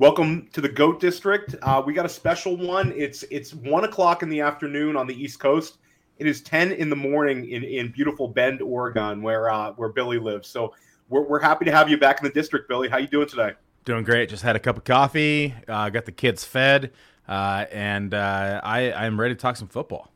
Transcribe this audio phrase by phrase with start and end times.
[0.00, 1.54] Welcome to the Goat District.
[1.60, 2.90] Uh, we got a special one.
[2.96, 5.76] It's it's one o'clock in the afternoon on the East Coast.
[6.16, 10.18] It is ten in the morning in, in beautiful Bend, Oregon, where uh, where Billy
[10.18, 10.48] lives.
[10.48, 10.72] So
[11.10, 12.88] we're, we're happy to have you back in the district, Billy.
[12.88, 13.50] How you doing today?
[13.84, 14.30] Doing great.
[14.30, 15.54] Just had a cup of coffee.
[15.68, 16.92] Uh, got the kids fed,
[17.28, 20.10] uh, and uh, I I'm ready to talk some football.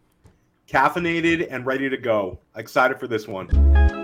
[0.67, 2.39] Caffeinated and ready to go.
[2.57, 4.04] Excited for this one.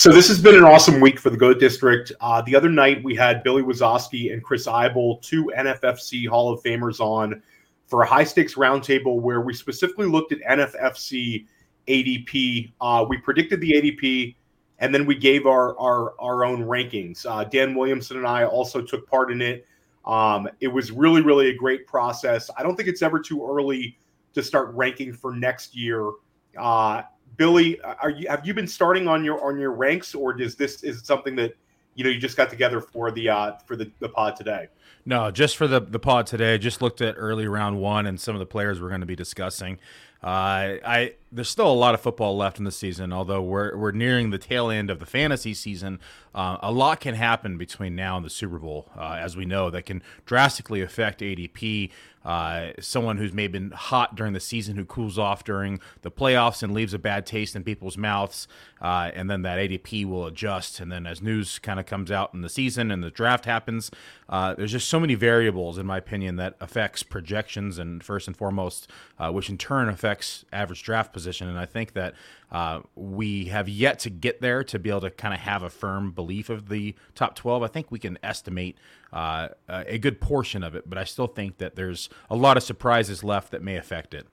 [0.00, 2.10] So this has been an awesome week for the Goat District.
[2.22, 6.62] Uh, the other night we had Billy Wazowski and Chris Seibel, two NFFC Hall of
[6.62, 7.42] Famers, on
[7.86, 11.44] for a high stakes roundtable where we specifically looked at NFFC
[11.86, 12.72] ADP.
[12.80, 14.36] Uh, we predicted the ADP,
[14.78, 17.26] and then we gave our our, our own rankings.
[17.28, 19.66] Uh, Dan Williamson and I also took part in it.
[20.06, 22.48] Um, it was really really a great process.
[22.56, 23.98] I don't think it's ever too early
[24.32, 26.10] to start ranking for next year.
[26.56, 27.02] Uh,
[27.40, 30.82] Billy, are you have you been starting on your on your ranks, or is this
[30.82, 31.54] is something that
[31.94, 34.68] you know you just got together for the uh, for the, the pod today?
[35.06, 36.58] No, just for the the pod today.
[36.58, 39.16] Just looked at early round one and some of the players we're going to be
[39.16, 39.78] discussing.
[40.22, 43.92] Uh, I there's still a lot of football left in the season, although we're we're
[43.92, 46.00] nearing the tail end of the fantasy season.
[46.34, 49.70] Uh, a lot can happen between now and the Super Bowl, uh, as we know,
[49.70, 51.90] that can drastically affect ADP
[52.24, 56.62] uh, someone who's maybe been hot during the season who cools off during the playoffs
[56.62, 58.46] and leaves a bad taste in people's mouths,
[58.82, 60.80] uh, and then that ADP will adjust.
[60.80, 63.90] And then as news kind of comes out in the season and the draft happens,
[64.28, 68.36] uh, there's just so many variables, in my opinion, that affects projections and first and
[68.36, 71.48] foremost, uh, which in turn affects average draft position.
[71.48, 72.14] And I think that
[72.50, 75.70] uh, we have yet to get there to be able to kind of have a
[75.70, 77.62] firm belief of the top 12.
[77.62, 78.78] I think we can estimate
[79.12, 82.62] uh, a good portion of it, but I still think that there's a lot of
[82.62, 84.26] surprises left that may affect it.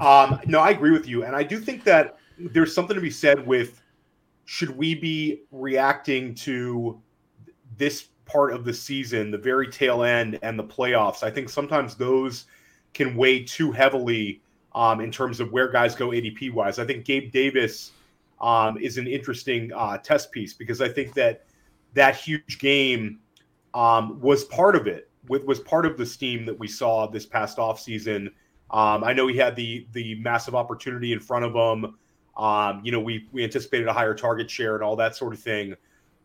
[0.00, 3.10] Um, no, I agree with you, and I do think that there's something to be
[3.10, 3.82] said with
[4.46, 7.00] should we be reacting to
[7.76, 11.22] this part of the season, the very tail end, and the playoffs?
[11.22, 12.46] I think sometimes those
[12.94, 14.42] can weigh too heavily
[14.74, 16.78] um, in terms of where guys go ADP wise.
[16.78, 17.92] I think Gabe Davis
[18.40, 21.44] um, is an interesting uh, test piece because I think that
[21.94, 23.20] that huge game
[23.74, 25.08] um, was part of it.
[25.28, 28.28] With, was part of the steam that we saw this past offseason.
[28.70, 31.94] Um, I know he had the the massive opportunity in front of him.
[32.36, 35.40] Um, you know, we we anticipated a higher target share and all that sort of
[35.40, 35.74] thing,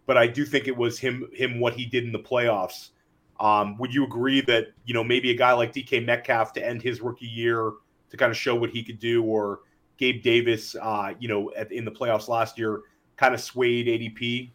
[0.06, 2.90] but I do think it was him him what he did in the playoffs.
[3.38, 6.82] Um, would you agree that you know maybe a guy like DK Metcalf to end
[6.82, 7.74] his rookie year
[8.16, 9.60] to kind of show what he could do, or
[9.98, 12.82] Gabe Davis, uh, you know, at, in the playoffs last year,
[13.18, 14.52] kind of swayed ADP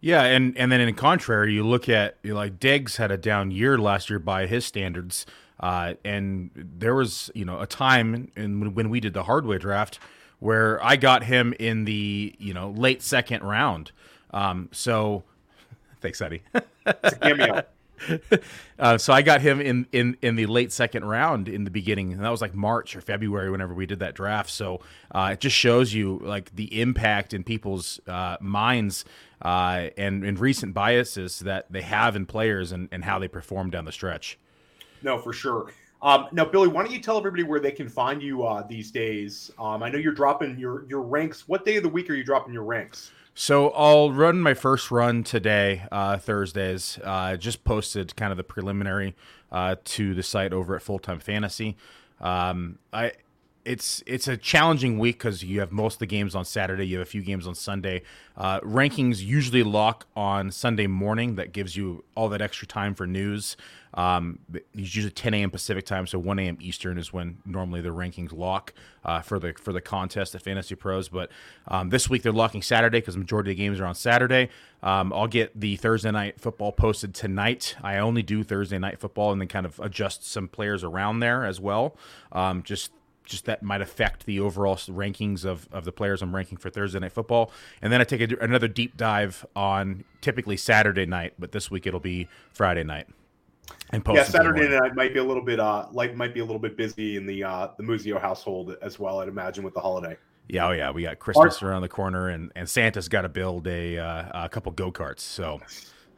[0.00, 3.50] yeah, and and then in contrary, you look at you like Diggs had a down
[3.50, 5.26] year last year by his standards,
[5.58, 9.98] uh, and there was you know a time in when we did the hardware draft
[10.38, 13.90] where I got him in the you know late second round.
[14.30, 15.24] Um, so
[16.00, 16.42] thanks, Eddie.
[16.54, 17.62] it's a cameo.
[18.78, 22.12] Uh, so I got him in, in in the late second round in the beginning,
[22.12, 24.50] and that was like March or February whenever we did that draft.
[24.50, 29.04] So uh, it just shows you like the impact in people's uh, minds
[29.42, 33.70] uh, and, and recent biases that they have in players and, and how they perform
[33.70, 34.38] down the stretch.
[35.02, 35.72] No, for sure.
[36.00, 38.92] Um, now, Billy, why don't you tell everybody where they can find you uh, these
[38.92, 39.50] days?
[39.58, 41.48] Um, I know you're dropping your your ranks.
[41.48, 43.10] What day of the week are you dropping your ranks?
[43.40, 46.98] So I'll run my first run today, uh, Thursdays.
[47.04, 49.14] Uh, just posted kind of the preliminary
[49.52, 51.76] uh, to the site over at Full Time Fantasy.
[52.20, 53.12] Um, I
[53.68, 56.86] it's it's a challenging week because you have most of the games on Saturday.
[56.86, 58.02] You have a few games on Sunday.
[58.34, 61.34] Uh, rankings usually lock on Sunday morning.
[61.34, 63.58] That gives you all that extra time for news.
[63.94, 65.50] Um, it's usually 10 a.m.
[65.50, 66.58] Pacific time, so 1 a.m.
[66.60, 68.72] Eastern is when normally the rankings lock
[69.04, 71.10] uh, for the for the contest at Fantasy Pros.
[71.10, 71.30] But
[71.66, 74.48] um, this week they're locking Saturday because the majority of the games are on Saturday.
[74.82, 77.76] Um, I'll get the Thursday night football posted tonight.
[77.82, 81.44] I only do Thursday night football and then kind of adjust some players around there
[81.44, 81.96] as well.
[82.32, 82.92] Um, just
[83.28, 86.98] just that might affect the overall rankings of, of the players I'm ranking for Thursday
[86.98, 87.52] night football.
[87.82, 91.86] And then I take a, another deep dive on typically Saturday night, but this week
[91.86, 93.06] it'll be Friday night.
[93.90, 96.44] And post yeah, Saturday night might be a little bit uh like might be a
[96.44, 99.20] little bit busy in the uh the Muzio household as well.
[99.20, 100.16] I'd imagine with the holiday.
[100.48, 103.28] Yeah, oh yeah, we got Christmas Our, around the corner, and and Santa's got to
[103.28, 105.20] build a uh, a couple go karts.
[105.20, 105.60] So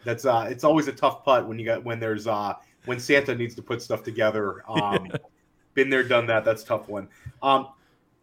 [0.05, 2.55] that's uh it's always a tough putt when you got when there's uh
[2.85, 4.63] when Santa needs to put stuff together.
[4.69, 5.11] Um,
[5.75, 6.45] been there, done that.
[6.45, 7.09] That's tough one.
[7.43, 7.69] Um,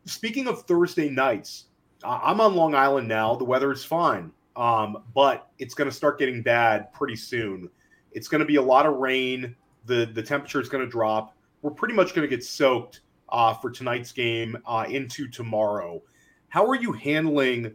[0.06, 1.66] speaking of Thursday nights,
[2.04, 3.36] I'm on Long Island now.
[3.36, 7.70] The weather is fine, um, but it's going to start getting bad pretty soon.
[8.12, 9.56] It's going to be a lot of rain.
[9.86, 11.36] the The temperature is going to drop.
[11.62, 16.02] We're pretty much going to get soaked uh, for tonight's game uh, into tomorrow.
[16.50, 17.74] How are you handling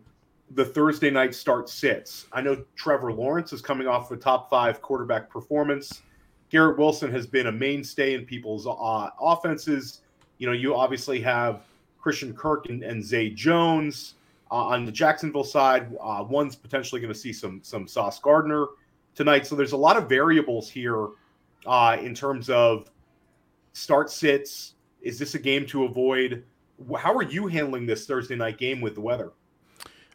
[0.54, 2.26] the Thursday night start sits?
[2.32, 6.02] I know Trevor Lawrence is coming off a top five quarterback performance.
[6.52, 10.02] Garrett Wilson has been a mainstay in people's uh, offenses.
[10.36, 11.62] You know, you obviously have
[11.98, 14.16] Christian Kirk and, and Zay Jones
[14.50, 15.96] uh, on the Jacksonville side.
[15.98, 18.66] Uh, one's potentially going to see some some Sauce Gardner
[19.14, 19.46] tonight.
[19.46, 21.08] So there's a lot of variables here
[21.64, 22.90] uh, in terms of
[23.72, 24.74] start sits.
[25.00, 26.44] Is this a game to avoid?
[26.98, 29.32] How are you handling this Thursday night game with the weather?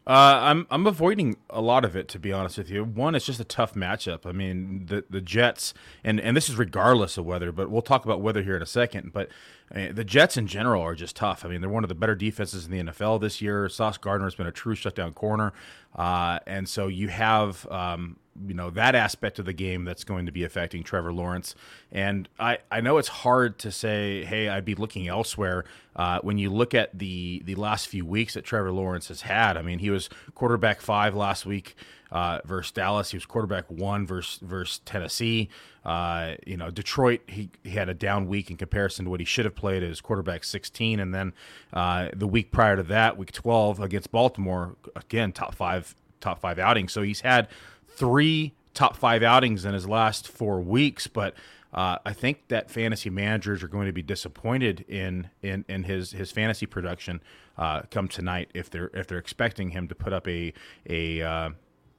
[0.07, 2.85] Uh, I'm I'm avoiding a lot of it to be honest with you.
[2.85, 4.25] One, it's just a tough matchup.
[4.25, 8.05] I mean, the the Jets, and and this is regardless of weather, but we'll talk
[8.05, 9.11] about weather here in a second.
[9.11, 9.27] But
[9.75, 11.43] uh, the Jets in general are just tough.
[11.43, 13.67] I mean, they're one of the better defenses in the NFL this year.
[13.67, 15.51] Sauce Gardner has been a true shutdown corner,
[15.93, 18.15] uh, and so you have um,
[18.45, 21.55] you know that aspect of the game that's going to be affecting Trevor Lawrence.
[21.91, 25.65] And I, I know it's hard to say, hey, I'd be looking elsewhere.
[25.95, 29.57] Uh, when you look at the the last few weeks that Trevor Lawrence has had,
[29.57, 31.75] I mean, he was quarterback five last week
[32.11, 33.11] uh, versus Dallas.
[33.11, 35.49] He was quarterback one versus versus Tennessee.
[35.83, 37.21] Uh, you know, Detroit.
[37.27, 40.01] He, he had a down week in comparison to what he should have played as
[40.01, 41.33] quarterback 16, and then
[41.73, 46.59] uh, the week prior to that, week 12 against Baltimore, again top five top five
[46.59, 46.87] outing.
[46.89, 47.47] So he's had
[47.97, 51.33] three top five outings in his last four weeks, but
[51.73, 56.11] uh, I think that fantasy managers are going to be disappointed in in, in his
[56.11, 57.21] his fantasy production
[57.57, 60.53] uh, come tonight if they're if they're expecting him to put up a
[60.89, 61.49] a uh,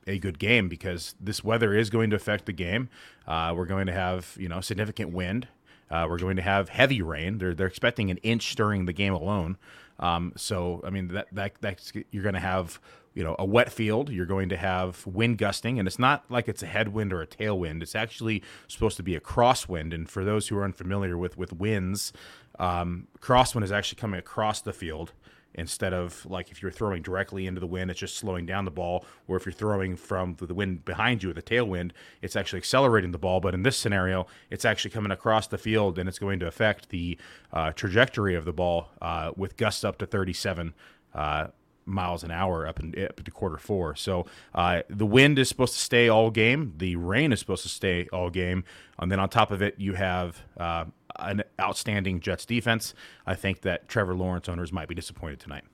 [0.07, 2.89] a good game because this weather is going to affect the game.
[3.27, 5.49] Uh, we're going to have you know significant wind.
[5.91, 7.39] Uh, we're going to have heavy rain.
[7.39, 9.59] They're they're expecting an inch during the game alone.
[9.99, 12.81] Um, so I mean that that that's you're going to have
[13.19, 16.47] you know a wet field you're going to have wind gusting and it's not like
[16.47, 17.83] it's a headwind or a tailwind.
[17.83, 21.53] It's actually supposed to be a crosswind and for those who are unfamiliar with with
[21.53, 22.13] winds
[22.61, 25.15] um, crosswind is actually coming across the field
[25.53, 28.71] instead of like if you're throwing directly into the wind it's just slowing down the
[28.71, 31.91] ball or if you're throwing from the wind behind you with a tailwind
[32.23, 33.41] it's actually accelerating the ball.
[33.41, 36.91] But in this scenario it's actually coming across the field and it's going to affect
[36.91, 37.19] the
[37.53, 40.73] uh, trajectory of the ball uh, with gusts up to 37
[41.15, 41.49] uh,
[41.89, 43.97] miles an hour up, in, up to quarter four.
[43.97, 46.75] So uh, the wind is supposed to stay all game.
[46.77, 48.65] The rain is supposed to stay all game.
[48.99, 50.85] And then on top of it, you have uh,
[51.19, 52.95] an outstanding Jets defense.
[53.27, 55.65] I think that Trevor Lawrence owners might be disappointed tonight.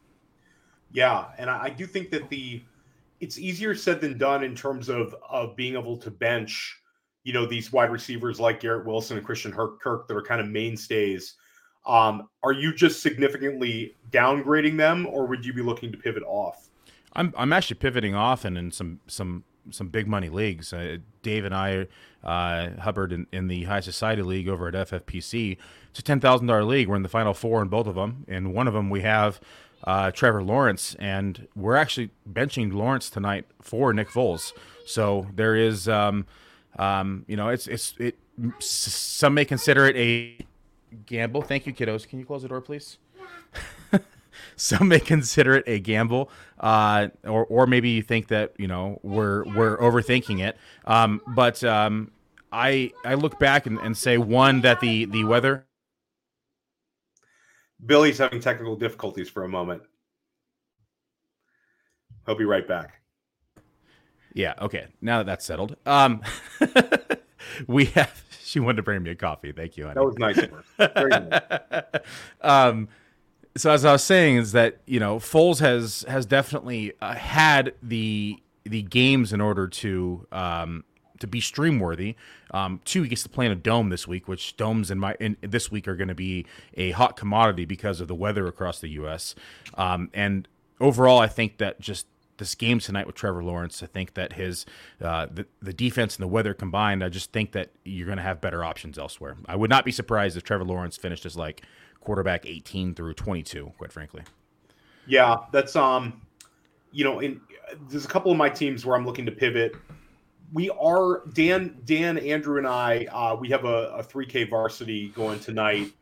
[0.93, 2.63] Yeah, and I do think that the
[3.21, 6.81] it's easier said than done in terms of of being able to bench,
[7.25, 10.49] you know, these wide receivers like Garrett Wilson and Christian Kirk that are kind of
[10.49, 11.35] mainstays
[11.87, 16.69] um, are you just significantly downgrading them, or would you be looking to pivot off?
[17.13, 20.73] I'm I'm actually pivoting off and in some some some big money leagues.
[20.73, 21.87] Uh, Dave and I,
[22.23, 25.57] uh, Hubbard in, in, the High Society League over at FFPC,
[25.91, 26.89] it's a ten thousand dollar league.
[26.89, 28.25] We're in the final four in both of them.
[28.29, 29.41] In one of them, we have
[29.85, 34.53] uh, Trevor Lawrence, and we're actually benching Lawrence tonight for Nick Foles.
[34.87, 36.27] So there is, um,
[36.79, 38.19] um, you know, it's it's it.
[38.59, 40.45] Some may consider it a
[41.07, 41.43] gamble.
[41.43, 42.09] Thank you, kiddos.
[42.09, 42.99] Can you close the door, please?
[44.57, 48.99] Some may consider it a gamble, uh, or or maybe you think that you know
[49.03, 50.57] we're we're overthinking it.
[50.85, 52.11] Um, but um,
[52.53, 55.67] I I look back and, and say one that the the weather.
[57.85, 59.83] Billy's having technical difficulties for a moment.
[62.27, 63.03] He'll be right back.
[64.33, 64.55] Yeah.
[64.61, 64.87] Okay.
[65.01, 66.23] Now that that's settled, um,
[67.67, 68.24] we have
[68.55, 69.51] she wanted to bring me a coffee.
[69.51, 69.95] Thank you, honey.
[69.95, 71.85] That was nice of her.
[72.41, 72.89] um,
[73.57, 77.75] so as I was saying is that you know Foles has has definitely uh, had
[77.83, 80.85] the the games in order to um,
[81.19, 82.15] to be stream worthy.
[82.53, 85.17] Um, two, he gets to play in a dome this week, which domes in my
[85.19, 88.79] in this week are going to be a hot commodity because of the weather across
[88.79, 89.35] the U.S.
[89.75, 90.47] Um, and
[90.81, 92.07] overall, I think that just
[92.39, 94.67] this game tonight with Trevor Lawrence, I think that his
[95.01, 98.23] uh, the the defense and the weather combined, I just think that you're going to
[98.23, 99.37] have better options elsewhere.
[99.47, 101.63] I would not be surprised if Trevor Lawrence finished as like
[102.01, 104.23] quarterback 18 through 22, quite frankly.
[105.07, 106.23] Yeah, that's um,
[106.93, 107.41] you know, in
[107.89, 109.75] there's a couple of my teams where I'm looking to pivot.
[110.53, 113.07] We are Dan, Dan, Andrew, and I.
[113.07, 115.93] Uh, we have a, a 3K varsity going tonight.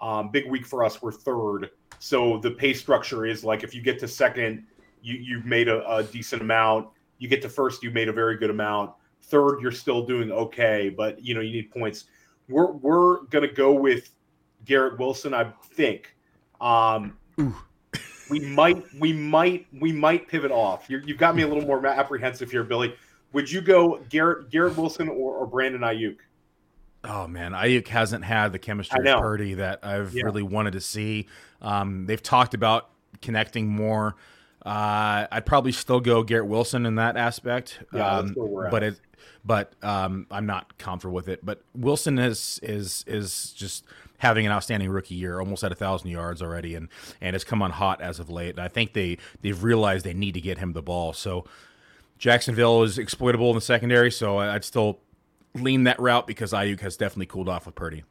[0.00, 1.00] Um, big week for us.
[1.00, 4.66] We're third, so the pay structure is like if you get to second,
[5.02, 6.88] you you've made a, a decent amount.
[7.18, 8.92] You get to first, you made a very good amount.
[9.22, 12.04] Third, you're still doing okay, but you know you need points.
[12.48, 14.10] We're we're gonna go with
[14.64, 16.14] Garrett Wilson, I think.
[16.60, 17.16] Um,
[18.30, 20.88] we might, we might, we might pivot off.
[20.88, 22.94] you have got me a little more apprehensive here, Billy.
[23.32, 26.16] Would you go Garrett Garrett Wilson or, or Brandon Aiyuk?
[27.04, 30.24] Oh man, Ayuk hasn't had the chemistry of Purdy that I've yeah.
[30.24, 31.28] really wanted to see.
[31.62, 32.90] Um, they've talked about
[33.22, 34.16] connecting more.
[34.64, 37.80] Uh, I'd probably still go Garrett Wilson in that aspect.
[37.94, 38.34] Yeah, um,
[38.70, 39.00] but it,
[39.44, 41.44] but um, I'm not comfortable with it.
[41.44, 43.84] But Wilson is is is just
[44.18, 46.88] having an outstanding rookie year, almost at a thousand yards already, and
[47.20, 48.50] and has come on hot as of late.
[48.50, 51.14] And I think they they've realized they need to get him the ball.
[51.14, 51.46] So
[52.18, 55.00] Jacksonville is exploitable in the secondary, so I'd still
[55.54, 58.04] lean that route because Aiyuk has definitely cooled off with Purdy.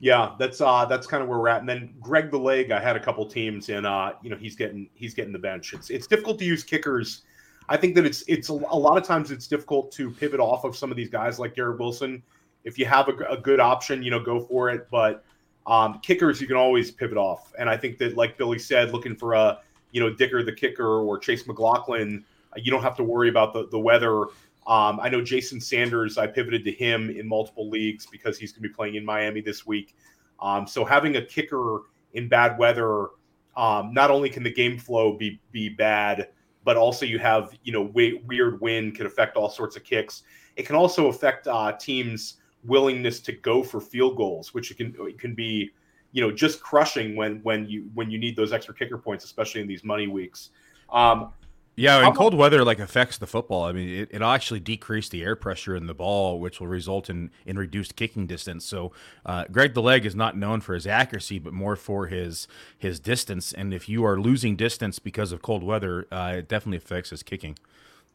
[0.00, 1.60] Yeah, that's uh that's kind of where we're at.
[1.60, 4.56] And then Greg the Leg, I had a couple teams, and uh, you know he's
[4.56, 5.74] getting he's getting the bench.
[5.74, 7.22] It's it's difficult to use kickers.
[7.68, 10.64] I think that it's it's a, a lot of times it's difficult to pivot off
[10.64, 12.22] of some of these guys like Garrett Wilson
[12.64, 14.88] if you have a, a good option, you know, go for it.
[14.90, 15.24] But
[15.66, 17.52] um, kickers, you can always pivot off.
[17.58, 19.60] And I think that, like Billy said, looking for a,
[19.92, 23.52] you know, Dicker the kicker or Chase McLaughlin, uh, you don't have to worry about
[23.52, 24.26] the, the weather.
[24.70, 28.62] Um, I know Jason Sanders, I pivoted to him in multiple leagues because he's going
[28.62, 29.96] to be playing in Miami this week.
[30.38, 31.80] Um, so having a kicker
[32.12, 33.08] in bad weather,
[33.56, 36.28] um, not only can the game flow be be bad,
[36.62, 40.22] but also you have you know weird wind can affect all sorts of kicks.
[40.54, 44.94] It can also affect uh, teams willingness to go for field goals, which it can
[45.00, 45.70] it can be,
[46.12, 49.60] you know, just crushing when when you when you need those extra kicker points, especially
[49.62, 50.50] in these money weeks.
[50.92, 51.32] Um,
[51.80, 53.64] yeah, and cold weather like affects the football.
[53.64, 57.08] I mean, it, it'll actually decrease the air pressure in the ball, which will result
[57.08, 58.66] in in reduced kicking distance.
[58.66, 58.92] So,
[59.24, 62.46] uh, Greg the leg is not known for his accuracy, but more for his
[62.76, 63.54] his distance.
[63.54, 67.22] And if you are losing distance because of cold weather, uh, it definitely affects his
[67.22, 67.56] kicking.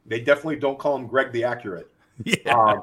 [0.06, 1.92] They definitely don't call him Greg the accurate.
[2.24, 2.56] Yeah.
[2.56, 2.82] Um,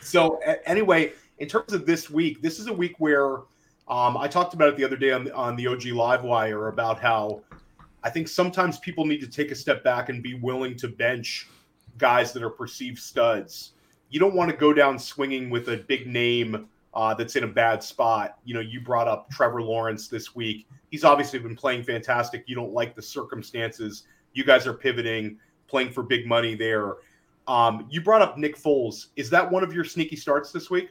[0.00, 3.40] so anyway, in terms of this week, this is a week where
[3.88, 6.68] um, I talked about it the other day on the, on the OG Live Wire
[6.68, 7.42] about how
[8.02, 11.48] I think sometimes people need to take a step back and be willing to bench
[11.98, 13.72] guys that are perceived studs.
[14.10, 17.48] You don't want to go down swinging with a big name uh, that's in a
[17.48, 18.38] bad spot.
[18.44, 20.66] You know, you brought up Trevor Lawrence this week.
[20.90, 22.44] He's obviously been playing fantastic.
[22.46, 24.04] You don't like the circumstances.
[24.32, 26.96] You guys are pivoting, playing for big money there.
[27.46, 29.06] Um, you brought up Nick Foles.
[29.16, 30.88] Is that one of your sneaky starts this week?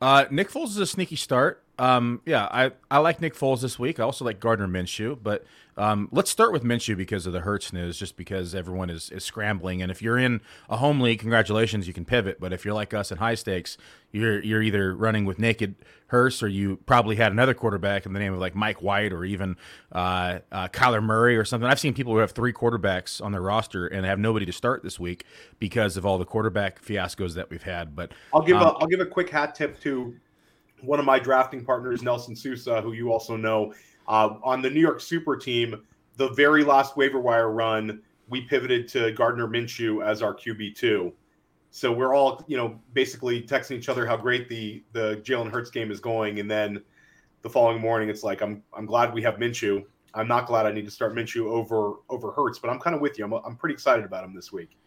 [0.00, 1.62] Uh, Nick Foles is a sneaky start.
[1.78, 4.00] Um, yeah, I, I like Nick Foles this week.
[4.00, 5.44] I also like Gardner Minshew, but
[5.76, 9.24] um, let's start with Minshew because of the Hurts news, just because everyone is, is
[9.24, 9.82] scrambling.
[9.82, 10.40] And if you're in
[10.70, 12.40] a home league, congratulations, you can pivot.
[12.40, 13.76] But if you're like us in high stakes,
[14.10, 15.74] you're you're either running with naked
[16.06, 19.24] Hurts or you probably had another quarterback in the name of like Mike White or
[19.24, 19.56] even
[19.92, 21.68] uh, uh, Kyler Murray or something.
[21.68, 24.82] I've seen people who have three quarterbacks on their roster and have nobody to start
[24.82, 25.24] this week
[25.58, 27.94] because of all the quarterback fiascos that we've had.
[27.94, 30.14] But I'll give um, a I'll give a quick hat tip to
[30.86, 33.74] one of my drafting partners, Nelson Sousa, who you also know,
[34.08, 35.82] uh, on the New York Super team,
[36.16, 41.12] the very last waiver wire run, we pivoted to Gardner Minshew as our QB two.
[41.70, 45.70] So we're all, you know, basically texting each other how great the the Jalen Hurts
[45.70, 46.82] game is going, and then
[47.42, 49.84] the following morning, it's like I'm I'm glad we have Minshew.
[50.14, 53.02] I'm not glad I need to start Minshew over over Hurts, but I'm kind of
[53.02, 53.24] with you.
[53.24, 54.78] I'm I'm pretty excited about him this week.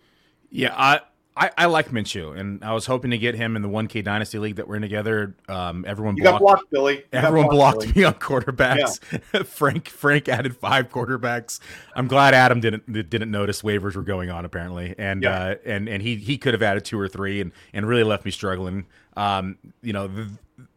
[0.49, 1.01] Yeah, I
[1.39, 4.39] I, I like Minshew, and I was hoping to get him in the 1K Dynasty
[4.39, 5.35] League that we're in together.
[5.47, 6.95] Um, everyone you blocked, got blocked, Billy.
[6.97, 8.99] You everyone blocked, blocked me on quarterbacks.
[9.33, 9.43] Yeah.
[9.43, 11.61] Frank Frank added five quarterbacks.
[11.95, 15.39] I'm glad Adam didn't didn't notice waivers were going on apparently, and yeah.
[15.39, 18.25] uh, and and he he could have added two or three, and and really left
[18.25, 18.85] me struggling.
[19.15, 20.29] Um, you know, the,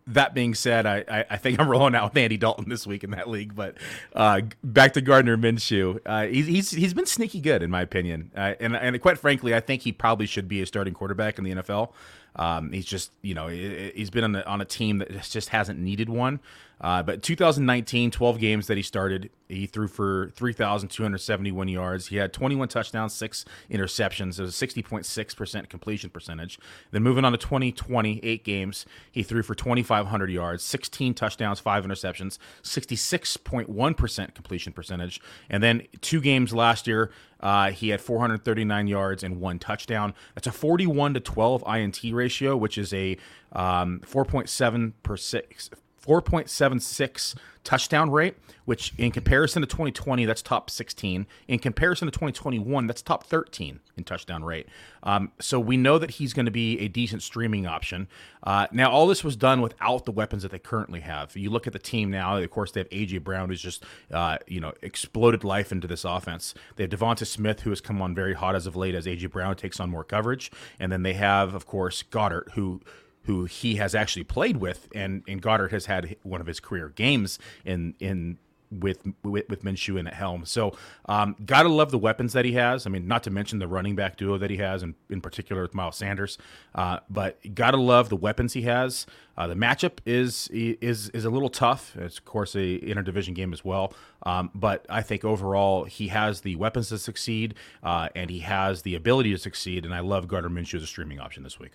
[0.08, 3.04] that being said, I, I, I, think I'm rolling out with Andy Dalton this week
[3.04, 3.54] in that league.
[3.54, 3.76] But
[4.14, 8.30] uh, back to Gardner Minshew, uh, he's, he's he's been sneaky good in my opinion,
[8.36, 11.44] uh, and and quite frankly, I think he probably should be a starting quarterback in
[11.44, 11.92] the NFL.
[12.34, 15.78] Um, he's just, you know, he's been on a, on a team that just hasn't
[15.78, 16.40] needed one.
[16.82, 22.08] Uh, but 2019, 12 games that he started, he threw for 3,271 yards.
[22.08, 24.38] He had 21 touchdowns, six interceptions.
[24.38, 26.58] It was a 60.6% completion percentage.
[26.90, 31.84] Then moving on to 2020, eight games, he threw for 2,500 yards, 16 touchdowns, five
[31.84, 35.20] interceptions, 66.1% completion percentage.
[35.48, 37.10] And then two games last year,
[37.40, 40.14] uh, he had 439 yards and one touchdown.
[40.34, 43.16] That's a 41 to 12 INT ratio, which is a
[43.52, 45.68] um, 4.7 per six,
[46.06, 51.26] 4.76 touchdown rate, which in comparison to 2020, that's top 16.
[51.46, 54.66] In comparison to 2021, that's top 13 in touchdown rate.
[55.02, 58.08] Um, so we know that he's going to be a decent streaming option.
[58.42, 61.36] Uh, now, all this was done without the weapons that they currently have.
[61.36, 62.36] You look at the team now.
[62.36, 66.04] Of course, they have AJ Brown, who's just uh, you know exploded life into this
[66.04, 66.54] offense.
[66.76, 69.30] They have DeVonta Smith, who has come on very hot as of late as AJ
[69.30, 72.80] Brown takes on more coverage, and then they have, of course, Goedert, who
[73.24, 76.90] who he has actually played with, and and Goedert has had one of his career
[76.90, 78.38] games in in
[78.80, 80.44] with with, with Minshew in at helm.
[80.44, 80.72] So,
[81.06, 82.86] um, gotta love the weapons that he has.
[82.86, 85.62] I mean, not to mention the running back duo that he has, and in particular
[85.62, 86.38] with Miles Sanders.
[86.74, 89.06] Uh, but gotta love the weapons he has.
[89.36, 91.96] Uh, the matchup is is is a little tough.
[91.96, 93.92] It's of course a interdivision game as well.
[94.24, 98.82] Um, but I think overall he has the weapons to succeed, uh, and he has
[98.82, 99.84] the ability to succeed.
[99.84, 101.72] And I love Gardner Minshew as a streaming option this week.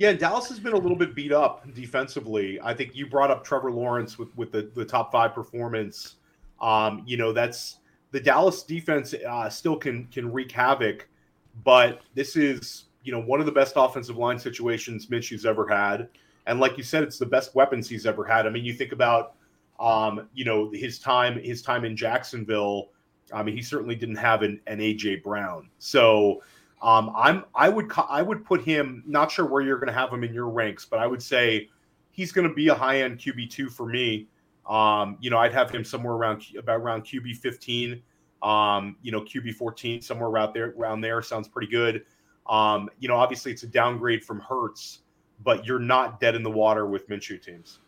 [0.00, 2.58] Yeah, Dallas has been a little bit beat up defensively.
[2.62, 6.14] I think you brought up Trevor Lawrence with with the, the top five performance.
[6.58, 7.80] Um, you know, that's
[8.10, 11.06] the Dallas defense uh, still can can wreak havoc,
[11.64, 16.08] but this is you know one of the best offensive line situations Minshew's ever had,
[16.46, 18.46] and like you said, it's the best weapons he's ever had.
[18.46, 19.34] I mean, you think about
[19.78, 22.88] um, you know his time his time in Jacksonville.
[23.34, 26.40] I mean, he certainly didn't have an, an AJ Brown, so
[26.82, 29.02] um, I'm I would I would put him.
[29.06, 31.68] Not sure where you're going to have him in your ranks, but I would say
[32.10, 34.28] he's going to be a high end QB two for me.
[34.68, 38.02] Um, you know, I'd have him somewhere around about around QB 15.
[38.42, 40.72] Um, you know, QB 14 somewhere around there.
[40.78, 42.04] Around there sounds pretty good.
[42.48, 45.00] Um, you know, obviously it's a downgrade from Hurts,
[45.44, 47.80] but you're not dead in the water with Minshew teams.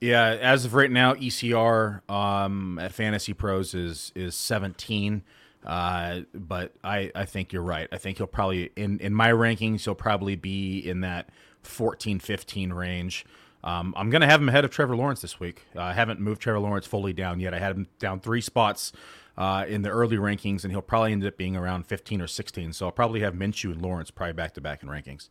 [0.00, 5.22] Yeah, as of right now, ECR um, at Fantasy Pros is is 17.
[5.64, 7.88] Uh, but I, I think you're right.
[7.90, 11.30] I think he'll probably in in my rankings he'll probably be in that
[11.62, 13.24] 14 15 range.
[13.62, 15.62] Um, I'm going to have him ahead of Trevor Lawrence this week.
[15.74, 17.54] Uh, I haven't moved Trevor Lawrence fully down yet.
[17.54, 18.92] I had him down three spots
[19.38, 22.74] uh, in the early rankings, and he'll probably end up being around 15 or 16.
[22.74, 25.30] So I'll probably have Minshew and Lawrence probably back to back in rankings.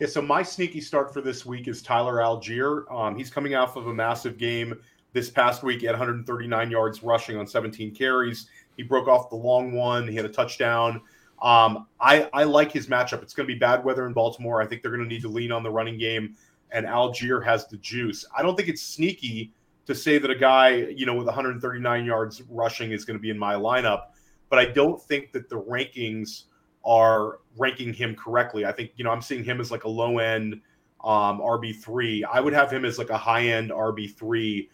[0.00, 2.90] Yeah, so my sneaky start for this week is Tyler Allgeier.
[2.92, 4.78] Um, he's coming off of a massive game
[5.12, 8.48] this past week at 139 yards rushing on 17 carries.
[8.76, 10.06] He broke off the long one.
[10.08, 11.00] He had a touchdown.
[11.42, 13.22] Um, I, I like his matchup.
[13.22, 14.62] It's going to be bad weather in Baltimore.
[14.62, 16.36] I think they're going to need to lean on the running game,
[16.70, 18.24] and Allgeier has the juice.
[18.36, 19.52] I don't think it's sneaky
[19.86, 23.30] to say that a guy, you know, with 139 yards rushing is going to be
[23.30, 24.06] in my lineup,
[24.48, 26.44] but I don't think that the rankings
[26.84, 28.64] are ranking him correctly.
[28.64, 30.60] I think, you know, I'm seeing him as like a low end
[31.04, 32.24] um, RB3.
[32.30, 34.68] I would have him as like a high end RB3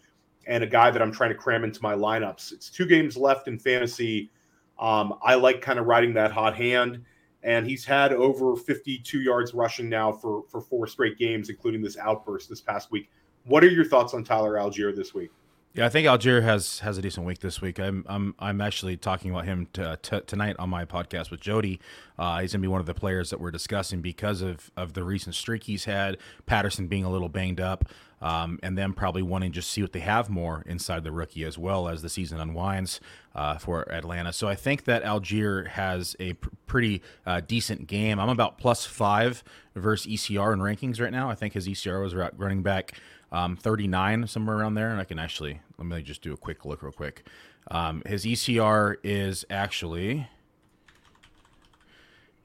[0.47, 2.51] and a guy that I'm trying to cram into my lineups.
[2.51, 4.31] It's two games left in fantasy.
[4.79, 7.03] Um, I like kind of riding that hot hand,
[7.43, 11.97] and he's had over 52 yards rushing now for for four straight games, including this
[11.97, 13.09] outburst this past week.
[13.45, 15.31] What are your thoughts on Tyler Allgeier this week?
[15.75, 17.79] Yeah, I think Allgeier has has a decent week this week.
[17.79, 21.79] I'm I'm I'm actually talking about him t- t- tonight on my podcast with Jody.
[22.15, 25.03] Uh, he's gonna be one of the players that we're discussing because of of the
[25.03, 26.17] recent streak he's had.
[26.45, 27.85] Patterson being a little banged up
[28.21, 31.43] um, and then probably wanting to just see what they have more inside the rookie
[31.43, 33.01] as well as the season unwinds
[33.33, 34.31] uh, for Atlanta.
[34.31, 38.19] So I think that Allgeier has a pr- pretty uh, decent game.
[38.19, 39.43] I'm about plus five
[39.75, 41.31] versus ECR in rankings right now.
[41.31, 42.93] I think his ECR was running back
[43.33, 46.63] um, 39 somewhere around there, and I can actually let me just do a quick
[46.63, 47.27] look real quick.
[47.69, 50.29] Um, his ECR is actually.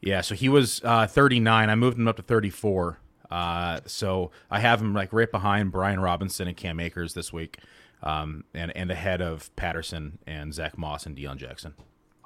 [0.00, 1.70] Yeah, so he was uh, 39.
[1.70, 2.98] I moved him up to 34
[3.30, 7.58] uh, so I have him like right behind Brian Robinson and Cam Akers this week,
[8.02, 11.74] um, and and ahead of Patterson and Zach Moss and Deon Jackson.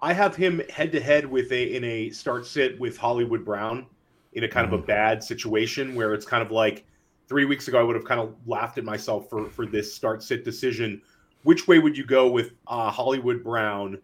[0.00, 3.86] I have him head to head with a in a start sit with Hollywood Brown
[4.32, 4.74] in a kind mm-hmm.
[4.74, 4.92] of a mm-hmm.
[4.92, 6.84] bad situation where it's kind of like
[7.32, 10.22] three weeks ago I would have kind of laughed at myself for for this start
[10.22, 11.00] sit decision.
[11.44, 13.98] Which way would you go with uh, Hollywood Brown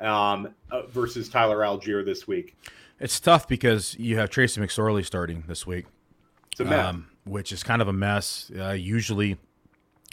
[0.00, 2.56] um, uh, versus Tyler Allgeier this week?
[2.98, 5.84] It's tough because you have Tracy McSorley starting this week.
[6.52, 6.86] It's a mess.
[6.86, 8.50] Um, which is kind of a mess.
[8.58, 9.36] Uh, usually,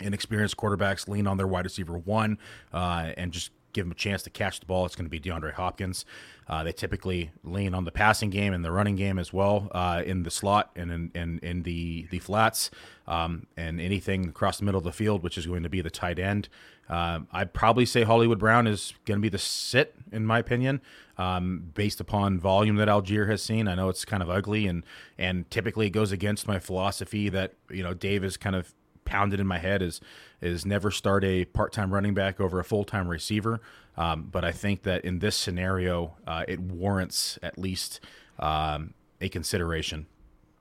[0.01, 2.37] inexperienced quarterbacks lean on their wide receiver one
[2.73, 5.19] uh, and just give him a chance to catch the ball, it's going to be
[5.19, 6.03] DeAndre Hopkins.
[6.47, 10.01] Uh, they typically lean on the passing game and the running game as well uh,
[10.03, 12.71] in the slot and in, in, in the, the flats
[13.05, 15.91] um, and anything across the middle of the field, which is going to be the
[15.91, 16.49] tight end.
[16.89, 20.81] Uh, I'd probably say Hollywood Brown is going to be the sit, in my opinion,
[21.17, 23.67] um, based upon volume that Allgeier has seen.
[23.67, 24.85] I know it's kind of ugly, and
[25.17, 28.73] and typically it goes against my philosophy that you know Dave has kind of
[29.07, 30.01] pounded in my head is
[30.41, 33.59] is never start a part time running back over a full time receiver.
[33.95, 37.99] Um, but I think that in this scenario, uh, it warrants at least
[38.37, 40.05] um, a consideration.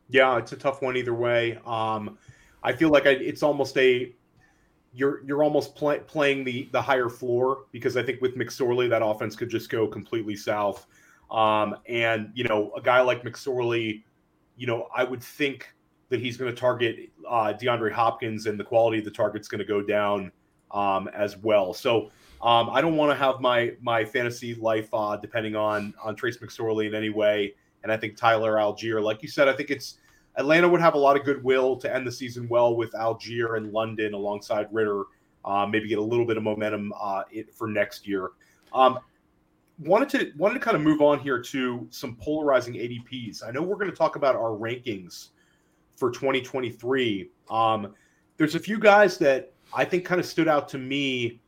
[0.09, 1.59] Yeah, it's a tough one either way.
[1.67, 2.17] Um,
[2.63, 4.13] I feel like I, it's almost a
[4.95, 9.05] you're you're almost play, playing the the higher floor because I think with McSorley that
[9.05, 10.87] offense could just go completely south.
[11.31, 14.05] Um, and you know, a guy like McSorley,
[14.57, 15.75] you know, I would think
[16.09, 19.59] that he's going to target uh, DeAndre Hopkins, and the quality of the target's going
[19.59, 20.31] to go down
[20.71, 21.75] um, as well.
[21.75, 22.11] So
[22.43, 26.39] um, I don't want to have my my fantasy life uh, depending on on Trace
[26.39, 27.55] McSorley in any way.
[27.83, 29.99] And I think Tyler Allgeier, like you said, I think it's
[30.37, 33.73] Atlanta would have a lot of goodwill to end the season well with Allgeier and
[33.73, 35.05] London alongside Ridder.
[35.45, 37.23] Uh, maybe get a little bit of momentum uh,
[37.55, 38.31] for next year.
[38.73, 38.99] Um,
[39.79, 43.47] wanted to wanted to kind of move on here to some polarizing ADPs.
[43.47, 45.29] I know we're going to talk about our rankings
[45.97, 47.31] for 2023.
[47.51, 47.95] Um,
[48.37, 51.41] there's a few guys that I think kind of stood out to me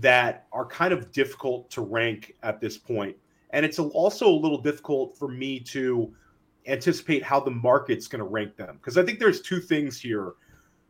[0.00, 3.16] that are kind of difficult to rank at this point.
[3.50, 6.12] And it's also a little difficult for me to
[6.66, 10.32] anticipate how the market's going to rank them because I think there's two things here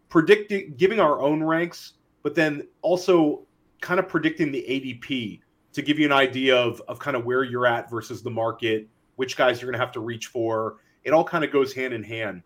[0.09, 3.44] predicting giving our own ranks, but then also
[3.81, 5.40] kind of predicting the ADP
[5.72, 8.88] to give you an idea of, of kind of where you're at versus the market,
[9.16, 10.77] which guys you're going to have to reach for.
[11.03, 12.42] It all kind of goes hand in hand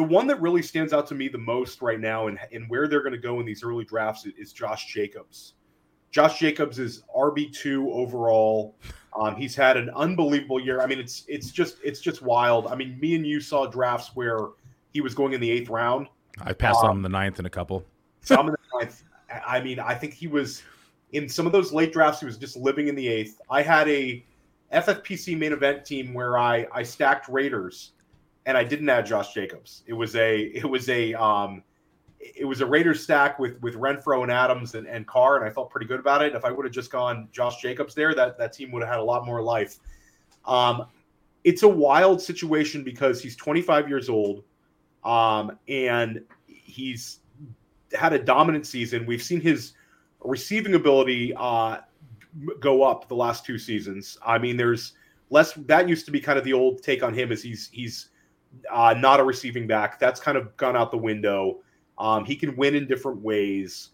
[0.00, 2.88] the one that really stands out to me the most right now and, and where
[2.88, 5.52] they're going to go in these early drafts is Josh Jacobs.
[6.10, 8.78] Josh Jacobs is RB two overall.
[9.14, 10.80] Um, he's had an unbelievable year.
[10.80, 12.66] I mean, it's it's just it's just wild.
[12.68, 14.38] I mean, me and you saw drafts where
[14.94, 16.06] he was going in the eighth round.
[16.40, 17.84] I passed um, on the ninth in a couple.
[18.22, 19.02] Some in the ninth.
[19.46, 20.62] I mean, I think he was
[21.12, 22.20] in some of those late drafts.
[22.20, 23.38] He was just living in the eighth.
[23.50, 24.24] I had a
[24.72, 27.92] FFPC main event team where I I stacked Raiders
[28.46, 29.82] and I didn't add Josh Jacobs.
[29.86, 31.62] It was a it was a um,
[32.18, 35.50] it was a Raiders stack with with Renfrow and Adams and, and Carr, and I
[35.50, 36.34] felt pretty good about it.
[36.34, 38.98] If I would have just gone Josh Jacobs there, that that team would have had
[39.00, 39.78] a lot more life.
[40.46, 40.86] Um,
[41.44, 44.44] it's a wild situation because he's 25 years old,
[45.04, 47.20] um, and he's
[47.92, 49.06] had a dominant season.
[49.06, 49.72] We've seen his
[50.22, 51.78] receiving ability uh,
[52.60, 54.18] go up the last two seasons.
[54.24, 54.92] I mean, there's
[55.30, 55.54] less.
[55.54, 58.10] That used to be kind of the old take on him, is he's he's
[58.70, 59.98] uh, not a receiving back.
[59.98, 61.60] That's kind of gone out the window.
[61.98, 63.90] Um, he can win in different ways.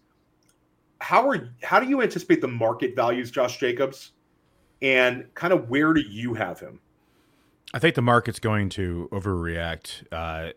[0.99, 4.13] How are how do you anticipate the market values Josh Jacobs,
[4.81, 6.79] and kind of where do you have him?
[7.73, 10.53] I think the market's going to overreact, uh,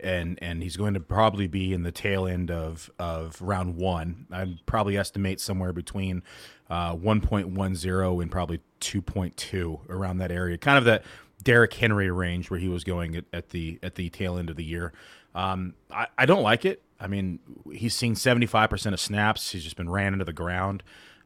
[0.00, 4.26] and and he's going to probably be in the tail end of of round one.
[4.30, 6.22] I'd probably estimate somewhere between
[6.70, 10.56] uh, 1.10 and probably 2.2 around that area.
[10.56, 11.04] Kind of that
[11.42, 14.56] Derrick Henry range where he was going at, at the at the tail end of
[14.56, 14.92] the year.
[15.34, 16.82] Um, I, I don't like it.
[17.00, 17.40] I mean,
[17.72, 19.50] he's seen 75% of snaps.
[19.50, 20.82] He's just been ran into the ground.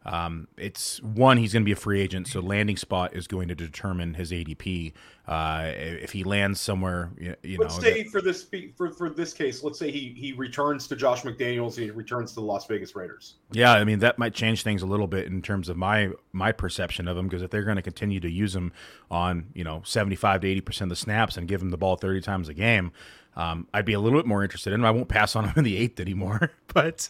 [0.07, 3.49] Um, it's one, he's going to be a free agent, so landing spot is going
[3.49, 4.93] to determine his ADP.
[5.27, 7.83] Uh, if he lands somewhere, you, you let's know.
[7.83, 11.77] say for this for, for this case, let's say he he returns to Josh McDaniels,
[11.77, 13.35] he returns to the Las Vegas Raiders.
[13.51, 16.53] Yeah, I mean that might change things a little bit in terms of my my
[16.53, 18.73] perception of him because if they're going to continue to use him
[19.11, 21.77] on you know seventy five to eighty percent of the snaps and give him the
[21.77, 22.93] ball thirty times a game,
[23.37, 24.87] um, I'd be a little bit more interested in him.
[24.87, 27.09] I won't pass on him in the eighth anymore, but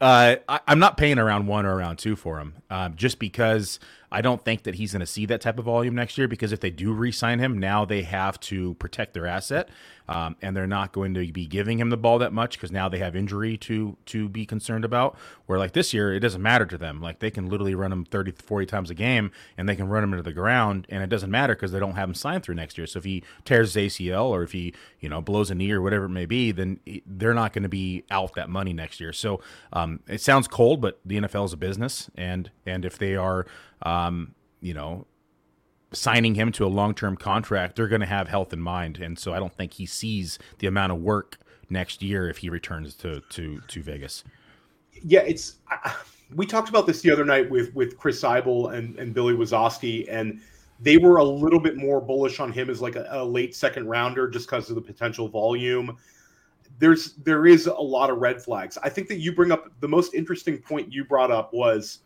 [0.00, 3.80] uh, I, am not paying around one or around two for him uh, just because
[4.12, 6.52] I don't think that he's going to see that type of volume next year because
[6.52, 9.68] if they do re-sign him, now they have to protect their asset,
[10.08, 12.88] um, and they're not going to be giving him the ball that much because now
[12.88, 15.16] they have injury to to be concerned about.
[15.46, 17.00] Where like this year, it doesn't matter to them.
[17.00, 20.02] Like they can literally run him 30, 40 times a game, and they can run
[20.02, 22.56] him into the ground, and it doesn't matter because they don't have him signed through
[22.56, 22.88] next year.
[22.88, 25.80] So if he tears his ACL or if he you know blows a knee or
[25.80, 29.12] whatever it may be, then they're not going to be out that money next year.
[29.12, 29.40] So
[29.72, 33.46] um, it sounds cold, but the NFL is a business, and and if they are
[33.82, 35.06] um, you know,
[35.92, 39.18] signing him to a long term contract, they're going to have health in mind, and
[39.18, 41.38] so I don't think he sees the amount of work
[41.68, 44.24] next year if he returns to to to Vegas.
[45.02, 45.56] Yeah, it's.
[45.70, 45.92] Uh,
[46.34, 50.06] we talked about this the other night with with Chris Seibel and and Billy Wazowski,
[50.08, 50.40] and
[50.80, 53.86] they were a little bit more bullish on him as like a, a late second
[53.88, 55.96] rounder just because of the potential volume.
[56.78, 58.78] There's there is a lot of red flags.
[58.82, 62.00] I think that you bring up the most interesting point you brought up was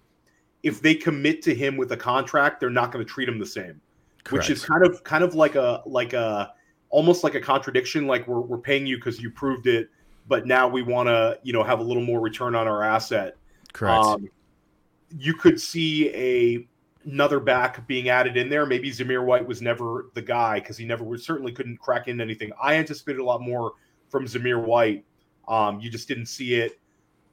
[0.65, 3.47] if they commit to him with a contract, they're not going to treat him the
[3.47, 3.81] same,
[4.25, 4.49] Correct.
[4.49, 6.53] which is kind of kind of like a like a
[6.89, 8.07] almost like a contradiction.
[8.07, 9.91] Like we're we're paying you because you proved it,
[10.27, 13.37] but now we want to you know have a little more return on our asset.
[13.73, 14.05] correct.
[14.05, 14.29] Um,
[15.17, 16.67] you could see a
[17.05, 18.65] another back being added in there.
[18.65, 22.51] Maybe Zamir White was never the guy because he never certainly couldn't crack into anything.
[22.61, 23.73] I anticipated a lot more
[24.09, 25.05] from Zamir White.
[25.47, 26.81] Um, you just didn't see it.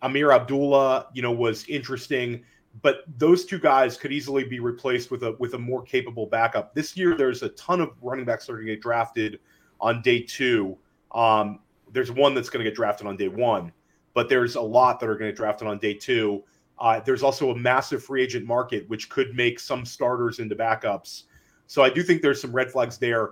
[0.03, 2.43] Ameer Abdullah, you know, was interesting,
[2.81, 6.73] but those two guys could easily be replaced with a with a more capable backup.
[6.73, 9.39] This year, there's a ton of running backs that are going to get drafted
[9.79, 10.77] on day two.
[11.11, 11.59] Um,
[11.91, 13.71] there's one that's going to get drafted on day one,
[14.13, 16.43] but there's a lot that are going to get drafted on day two.
[16.79, 21.23] Uh, there's also a massive free agent market, which could make some starters into backups.
[21.67, 23.31] So I do think there's some red flags there.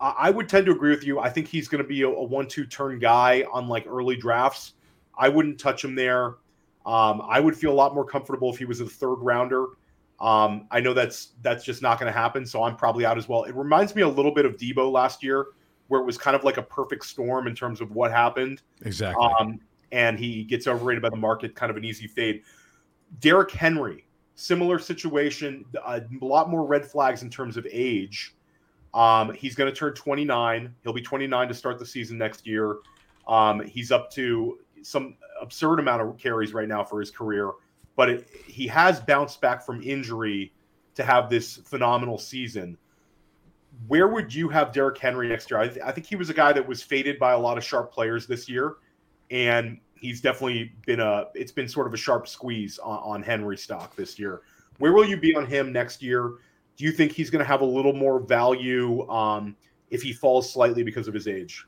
[0.00, 1.18] I, I would tend to agree with you.
[1.18, 4.74] I think he's going to be a, a one-two turn guy on like early drafts.
[5.16, 6.34] I wouldn't touch him there.
[6.84, 9.66] Um, I would feel a lot more comfortable if he was a third rounder.
[10.20, 13.28] Um, I know that's that's just not going to happen, so I'm probably out as
[13.28, 13.44] well.
[13.44, 15.46] It reminds me a little bit of Deebo last year,
[15.88, 18.62] where it was kind of like a perfect storm in terms of what happened.
[18.82, 19.28] exactly.
[19.40, 22.42] Um, and he gets overrated by the market, kind of an easy fade.
[23.20, 28.34] Derrick Henry, similar situation, a lot more red flags in terms of age.
[28.94, 30.74] Um, he's going to turn 29.
[30.82, 32.76] He'll be 29 to start the season next year.
[33.26, 37.50] Um, he's up to some absurd amount of carries right now for his career,
[37.96, 40.52] but it, he has bounced back from injury
[40.94, 42.78] to have this phenomenal season.
[43.88, 45.60] Where would you have Derrick Henry next year?
[45.60, 47.64] I, th- I think he was a guy that was faded by a lot of
[47.64, 48.76] sharp players this year,
[49.30, 51.26] and he's definitely been a.
[51.34, 54.42] It's been sort of a sharp squeeze on, on Henry stock this year.
[54.78, 56.34] Where will you be on him next year?
[56.76, 59.56] Do you think he's going to have a little more value um,
[59.90, 61.66] if he falls slightly because of his age?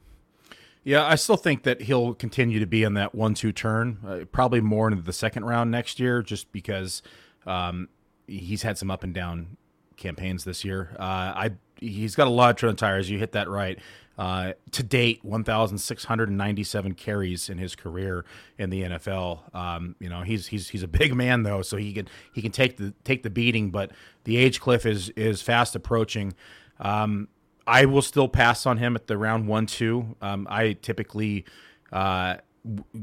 [0.84, 4.60] Yeah, I still think that he'll continue to be in that one-two turn, uh, probably
[4.60, 7.02] more into the second round next year, just because
[7.46, 7.88] um,
[8.26, 9.56] he's had some up and down
[9.96, 10.94] campaigns this year.
[10.98, 13.10] Uh, I he's got a lot of tread on tires.
[13.10, 13.78] You hit that right.
[14.16, 18.24] Uh, to date, 1,697 carries in his career
[18.58, 19.54] in the NFL.
[19.54, 22.52] Um, you know, he's he's he's a big man though, so he can he can
[22.52, 23.70] take the take the beating.
[23.70, 23.90] But
[24.24, 26.34] the age cliff is is fast approaching.
[26.78, 27.28] Um,
[27.66, 30.16] I will still pass on him at the round one two.
[30.20, 31.44] Um, I typically
[31.92, 32.36] uh,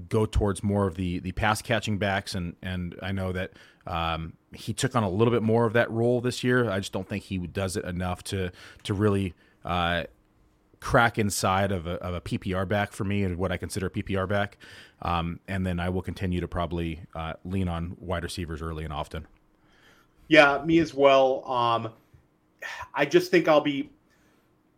[0.09, 3.53] go towards more of the the pass catching backs, and and I know that
[3.87, 6.69] um, he took on a little bit more of that role this year.
[6.69, 8.51] I just don't think he does it enough to
[8.83, 9.33] to really.
[9.63, 10.05] Uh,
[10.79, 13.89] crack inside of a, of a PPR back for me and what I consider a
[13.91, 14.57] PPR back.
[15.03, 18.91] Um, and then I will continue to probably uh, lean on wide receivers early and
[18.91, 19.27] often.
[20.27, 21.45] Yeah, me as well.
[21.49, 21.93] Um,
[22.93, 23.91] I just think I'll be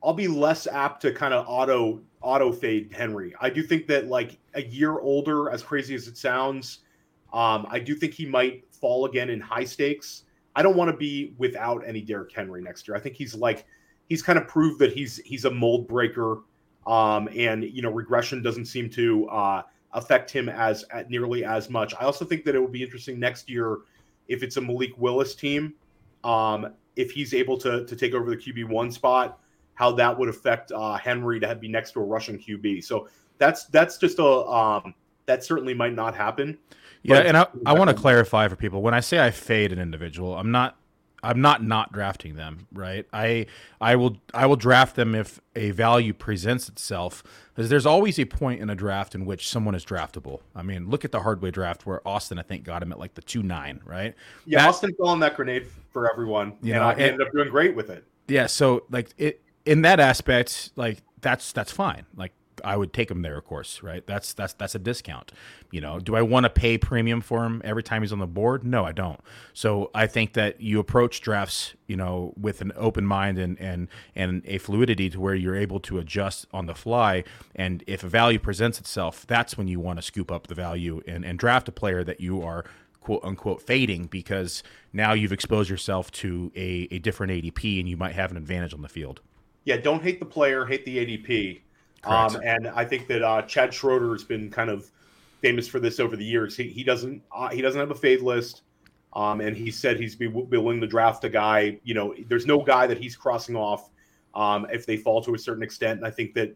[0.04, 3.34] I'll be less apt to kind of auto auto fade Henry.
[3.40, 6.80] I do think that like a year older, as crazy as it sounds,
[7.32, 10.24] um, I do think he might fall again in high stakes.
[10.56, 12.96] I don't want to be without any Derrick Henry next year.
[12.96, 13.66] I think he's like
[14.10, 16.40] he's kind of proved that he's he's a mold breaker,
[16.86, 19.62] um, and you know regression doesn't seem to uh,
[19.94, 21.94] affect him as at nearly as much.
[21.96, 23.80] I also think that it will be interesting next year
[24.28, 25.74] if it's a Malik Willis team,
[26.24, 29.40] um, if he's able to to take over the QB one spot,
[29.76, 32.84] how that would affect uh, Henry to be next to a Russian QB.
[32.84, 33.08] So
[33.38, 34.94] that's that's just a um,
[35.26, 36.58] that certainly might not happen.
[37.02, 39.80] Yeah, and I, I want to clarify for people when I say I fade an
[39.80, 40.78] individual, I'm not
[41.22, 43.06] I'm not not drafting them, right?
[43.12, 43.48] I
[43.82, 48.26] I will I will draft them if a value presents itself because there's always a
[48.26, 50.40] point in a draft in which someone is draftable.
[50.56, 53.14] I mean, look at the Hardway draft where Austin I think got him at like
[53.14, 54.16] the 2-9, right?
[54.46, 57.32] Yeah, That- Austin fell on that grenade for everyone, You and know, and- ended up
[57.34, 58.06] doing great with it.
[58.28, 62.06] Yeah, so like it in that aspect, like that's that's fine.
[62.16, 64.06] Like I would take him there, of course, right?
[64.06, 65.32] That's that's that's a discount.
[65.72, 68.28] You know, do I want to pay premium for him every time he's on the
[68.28, 68.64] board?
[68.64, 69.20] No, I don't.
[69.54, 73.88] So I think that you approach drafts, you know, with an open mind and and
[74.16, 77.24] and a fluidity to where you're able to adjust on the fly.
[77.56, 81.02] And if a value presents itself, that's when you want to scoop up the value
[81.08, 82.66] and and draft a player that you are
[83.02, 87.98] quote unquote fading because now you've exposed yourself to a, a different ADP and you
[87.98, 89.20] might have an advantage on the field.
[89.66, 91.62] Yeah, don't hate the player, hate the ADP.
[92.04, 94.92] Um, and I think that uh, Chad Schroeder has been kind of
[95.42, 96.56] famous for this over the years.
[96.58, 98.64] He, he doesn't uh, he doesn't have a fade list,
[99.14, 101.80] um, and he said he's be, be willing to draft a guy.
[101.84, 103.90] You know, there's no guy that he's crossing off
[104.36, 106.00] um, if they fall to a certain extent.
[106.00, 106.56] And I think that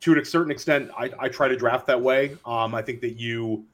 [0.00, 2.36] to a certain extent, I, I try to draft that way.
[2.44, 3.64] Um, I think that you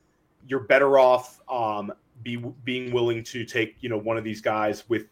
[0.46, 4.88] you're better off um, be being willing to take you know one of these guys
[4.88, 5.06] with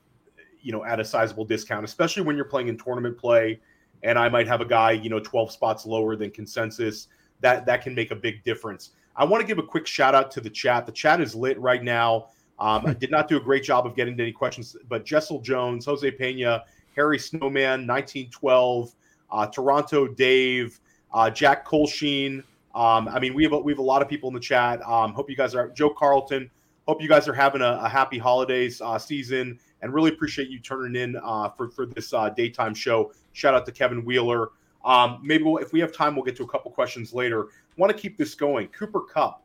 [0.66, 3.60] you know at a sizable discount, especially when you're playing in tournament play.
[4.02, 7.06] And I might have a guy you know 12 spots lower than consensus.
[7.40, 8.90] That that can make a big difference.
[9.14, 10.84] I want to give a quick shout out to the chat.
[10.84, 12.28] The chat is lit right now.
[12.58, 15.40] Um, I did not do a great job of getting to any questions, but Jessel
[15.40, 16.64] Jones, Jose Pena,
[16.96, 18.94] Harry Snowman, 1912,
[19.30, 20.80] uh, Toronto Dave,
[21.12, 22.42] uh, Jack Colsheen.
[22.74, 24.82] Um, I mean, we have a, we have a lot of people in the chat.
[24.86, 26.50] Um, hope you guys are Joe Carlton.
[26.86, 30.60] Hope you guys are having a, a happy holidays uh, season, and really appreciate you
[30.60, 33.12] turning in uh, for for this uh, daytime show.
[33.32, 34.50] Shout out to Kevin Wheeler.
[34.84, 37.48] Um, maybe we'll, if we have time, we'll get to a couple questions later.
[37.76, 38.68] Want to keep this going?
[38.68, 39.42] Cooper Kupp.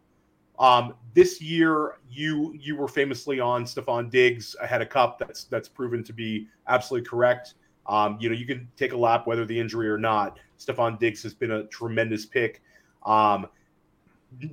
[0.60, 5.18] Um, this year, you you were famously on Stefon Diggs ahead of Kupp.
[5.18, 7.56] That's that's proven to be absolutely correct.
[7.88, 10.40] Um, you know, you can take a lap whether the injury or not.
[10.60, 12.62] Stefon Diggs has been a tremendous pick.
[13.04, 13.48] Um,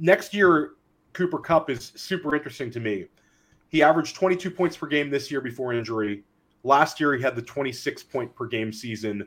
[0.01, 0.73] next year,
[1.13, 3.07] Cooper Kupp is super interesting to me.
[3.69, 6.25] He averaged 22 points per game this year before injury.
[6.65, 9.27] Last year, he had the 26 point per game season.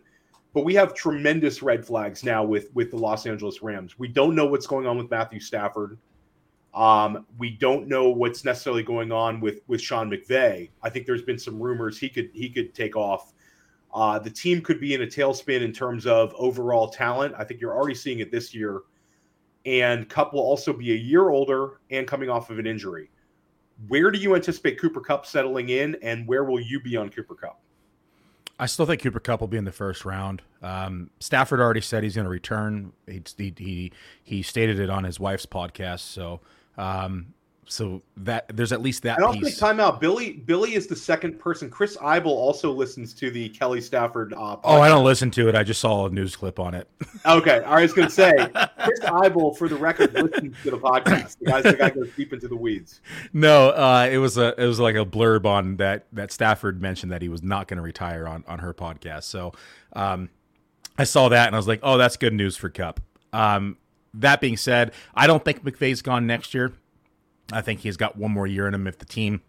[0.54, 3.98] But we have tremendous red flags now with with the Los Angeles Rams.
[3.98, 5.98] We don't know what's going on with Matthew Stafford.
[6.74, 10.70] Um, we don't know what's necessarily going on with with Sean McVay.
[10.84, 13.34] I think there's been some rumors he could he could take off.
[13.94, 17.36] Uh, the team could be in a tailspin in terms of overall talent.
[17.38, 18.82] I think you're already seeing it this year.
[19.65, 23.10] And Kupp will also be a year older and coming off of an injury.
[23.88, 27.36] Where do you anticipate Cooper Kupp settling in, and where will you be on Cooper
[27.36, 27.60] Kupp?
[28.60, 30.43] I still think Cooper Kupp will be in the first round.
[30.62, 32.93] Um, Stafford already said he's going to return.
[33.08, 33.24] He,
[33.58, 33.91] he
[34.24, 36.02] he stated it on his wife's podcast.
[36.02, 36.41] So
[36.78, 37.34] um,
[37.67, 39.21] so that there's at least that.
[39.21, 39.52] And piece.
[39.52, 40.02] take time out.
[40.02, 41.69] Billy Billy is the second person.
[41.69, 44.34] Chris Seibel also listens to the Kelly Stafford.
[44.34, 45.56] Uh, oh, I don't listen to it.
[45.56, 46.89] I just saw a news clip on it.
[47.26, 48.34] okay, I was going to say
[48.84, 51.38] Chris Seibel, for the record, listens to the podcast.
[51.39, 53.02] The guys, the guy goes deep into the weeds.
[53.34, 57.12] No, uh, it was a it was like a blurb on that that Stafford mentioned
[57.12, 59.24] that he was not going to retire on on her podcast.
[59.24, 59.54] So
[59.93, 60.30] um,
[60.97, 63.00] I saw that and I was like, oh, that's good news for Kupp.
[63.32, 63.78] Um,
[64.15, 66.74] that being said, I don't think McVay's gone next year.
[67.52, 68.88] I think he's got one more year in him.
[68.88, 69.42] If the team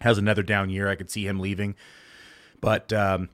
[0.00, 1.74] has another down year, I could see him leaving.
[2.60, 3.28] But um,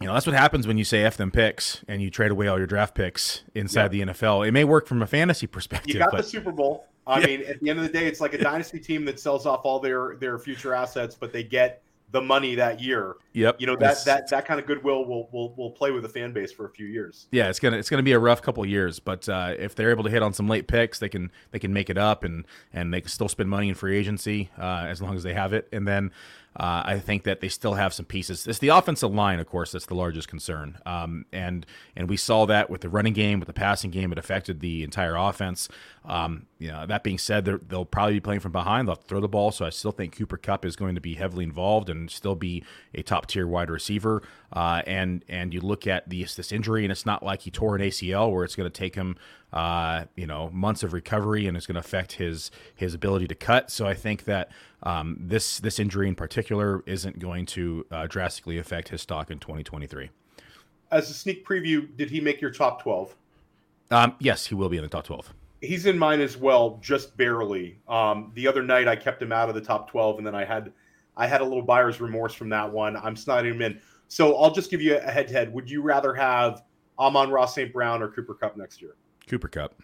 [0.00, 2.48] you know that's what happens when you say f them picks and you trade away
[2.48, 4.06] all your draft picks inside yeah.
[4.06, 4.46] the NFL.
[4.46, 5.94] It may work from a fantasy perspective.
[5.94, 6.86] You got but, the Super Bowl.
[7.06, 7.26] I yeah.
[7.26, 9.60] mean, at the end of the day, it's like a dynasty team that sells off
[9.64, 11.83] all their their future assets, but they get
[12.14, 13.16] the money that year.
[13.32, 13.60] Yep.
[13.60, 16.08] You know that it's, that that kind of goodwill will will will play with the
[16.08, 17.26] fan base for a few years.
[17.32, 20.04] Yeah, it's gonna it's gonna be a rough couple years, but uh, if they're able
[20.04, 22.94] to hit on some late picks, they can they can make it up and and
[22.94, 25.68] they can still spend money in free agency uh, as long as they have it,
[25.72, 26.12] and then
[26.56, 28.46] uh, I think that they still have some pieces.
[28.46, 30.78] It's the offensive line, of course, that's the largest concern.
[30.86, 34.18] Um, and and we saw that with the running game, with the passing game, it
[34.18, 35.68] affected the entire offense.
[36.04, 38.86] Um, you know, that being said, they'll probably be playing from behind.
[38.86, 41.44] They'll throw the ball, so I still think Cooper Kupp is going to be heavily
[41.44, 42.62] involved and still be
[42.94, 44.22] a top tier wide receiver.
[44.54, 47.74] Uh, and and you look at this this injury, and it's not like he tore
[47.74, 49.16] an ACL where it's going to take him
[49.52, 53.34] uh, you know months of recovery and it's going to affect his his ability to
[53.34, 53.70] cut.
[53.70, 54.50] So I think that
[54.84, 59.40] um, this this injury in particular isn't going to uh, drastically affect his stock in
[59.40, 60.10] 2023.
[60.92, 63.16] As a sneak preview, did he make your top 12?
[63.90, 65.34] Um, yes, he will be in the top 12.
[65.60, 67.78] He's in mine as well, just barely.
[67.88, 70.44] Um, the other night, I kept him out of the top 12, and then I
[70.44, 70.72] had
[71.16, 72.96] I had a little buyer's remorse from that one.
[72.96, 73.80] I'm sliding him in.
[74.08, 75.52] So I'll just give you a head to head.
[75.52, 76.62] Would you rather have
[76.98, 77.72] Amon-Ra St.
[77.72, 78.96] Brown or Cooper Kupp next year?
[79.26, 79.74] Cooper Kupp.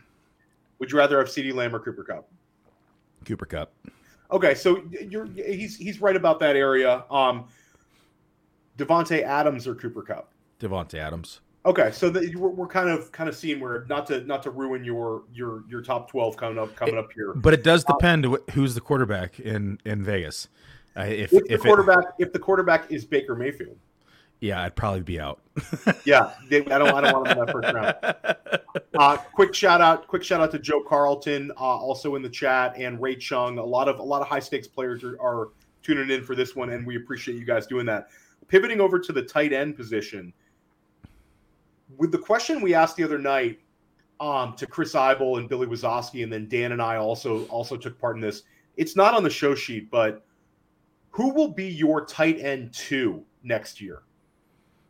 [0.79, 2.29] Would you rather have CeeDee Lamb or Cooper Kupp?
[3.25, 3.73] Cooper Kupp.
[4.33, 7.05] Okay, so you're he's he's right about that area.
[7.11, 7.49] Um,
[8.79, 10.33] Davante Adams or Cooper Kupp?
[10.61, 11.41] Davante Adams.
[11.67, 14.51] Okay, so the, we're, we're kind of kind of seeing where not to not to
[14.51, 17.85] ruin your your your top twelve coming up coming it, up here, but it does
[17.87, 20.49] um, depend um, who's the quarterback in in Vegas.
[20.97, 23.77] Uh, if, if, if the quarterback it, if the quarterback is Baker Mayfield,
[24.41, 25.41] yeah, I'd probably be out.
[26.05, 26.89] yeah, they, I don't.
[26.95, 28.37] I don't want him in that first round.
[28.99, 30.07] Uh, quick shout out.
[30.07, 33.59] Quick shout out to Joe Carlton, uh, also in the chat, and Ray Chung.
[33.59, 35.49] A lot of a lot of high stakes players are, are
[35.83, 38.09] tuning in for this one, and we appreciate you guys doing that.
[38.49, 40.33] Pivoting over to the tight end position,
[41.97, 43.61] with the question we asked the other night
[44.21, 47.99] um, to Chris Seibel and Billy Wazowski, and then Dan and I also also took
[47.99, 48.43] part in this.
[48.77, 50.25] It's not on the show sheet, but
[51.11, 54.03] who will be your tight end two next year?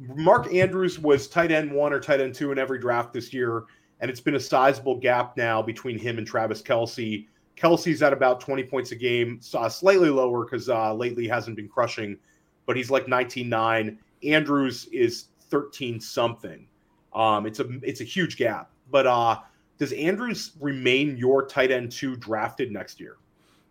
[0.01, 3.65] Mark Andrews was tight end one or tight end two in every draft this year,
[4.01, 7.27] and it's been a sizable gap now between him and Travis Kelce.
[7.57, 11.69] Kelce's at about 20 points a game, uh, slightly lower because uh, lately hasn't been
[11.69, 12.17] crushing,
[12.65, 13.99] but he's like 19.9.
[14.25, 16.67] Andrews is 13 something.
[17.13, 18.71] Um, it's a it's a huge gap.
[18.91, 19.41] But uh,
[19.79, 23.17] does Andrews remain your tight end two drafted next year?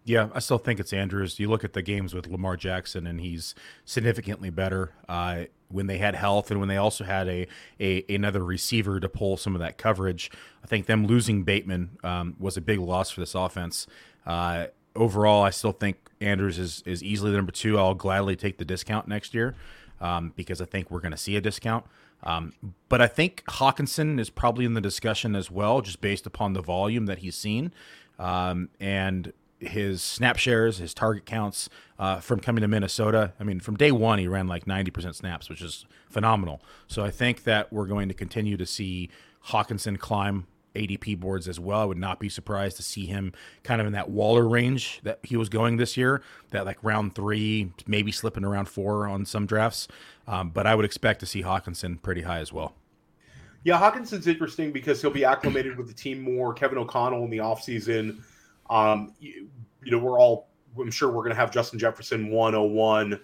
[0.10, 1.39] Yeah, I still think it's Andrews.
[1.39, 3.53] You look at the games with Lamar Jackson, and he's
[3.86, 7.45] significantly better uh, when they had health, and when they also had a,
[7.80, 10.32] a another receiver to pull some of that coverage.
[10.64, 13.86] I think them losing Bateman um, was a big loss for this offense.
[14.26, 17.78] Uh, overall, I still think Andrews is is easily the number two.
[17.78, 19.53] I'll gladly take the discount next year
[20.01, 21.86] um, because I think we're going to see a discount.
[22.24, 22.53] Um,
[22.89, 26.64] but I think Hockenson is probably in the discussion as well, just based upon the
[26.64, 27.72] volume that he's seen
[28.18, 33.34] um, and his snap shares, his target counts uh, from coming to Minnesota.
[33.39, 36.62] I mean, from day one, he ran like 90% snaps, which is phenomenal.
[36.88, 39.10] So I think that we're going to continue to see
[39.47, 41.82] Hockenson climb ADP boards as well.
[41.82, 43.34] I would not be surprised to see him
[43.64, 47.16] kind of in that Waller range that he was going this year, that like round
[47.16, 49.88] three, maybe slipping around four on some drafts.
[50.28, 52.76] Um, but I would expect to see Hockenson pretty high as well.
[53.64, 56.53] Yeah, Hockenson's interesting because he'll be acclimated with the team more.
[56.53, 58.22] Kevin O'Connell in the offseason.
[58.70, 59.49] Um, you,
[59.84, 60.49] you know, we're all,
[60.80, 63.20] I'm sure we're going to have Justin Jefferson 101.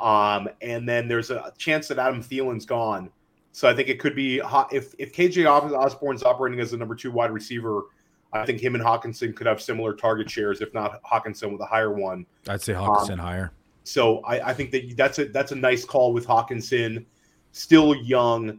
[0.00, 3.10] Um, and then there's a chance that Adam Thielen's gone.
[3.52, 7.10] So I think it could be if if KJ Osborn's operating as the number two
[7.10, 7.84] wide receiver,
[8.30, 11.66] I think him and Hockenson could have similar target shares, if not Hockenson with a
[11.66, 12.26] higher one.
[12.48, 13.52] I'd say Hockenson um, higher.
[13.84, 17.06] So I, I, think that that's a that's a nice call with Hockenson,
[17.52, 18.58] still young.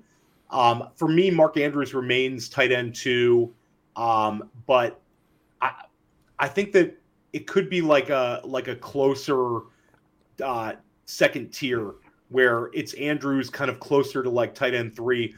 [0.50, 3.54] Um, for me, Mark Andrews remains tight end two,
[3.98, 5.02] um, but
[6.40, 6.98] I think that
[7.34, 9.62] it could be like a like a closer
[10.44, 10.74] uh,
[11.06, 11.94] second tier
[12.30, 15.36] where it's Andrews kind of closer to like tight end three.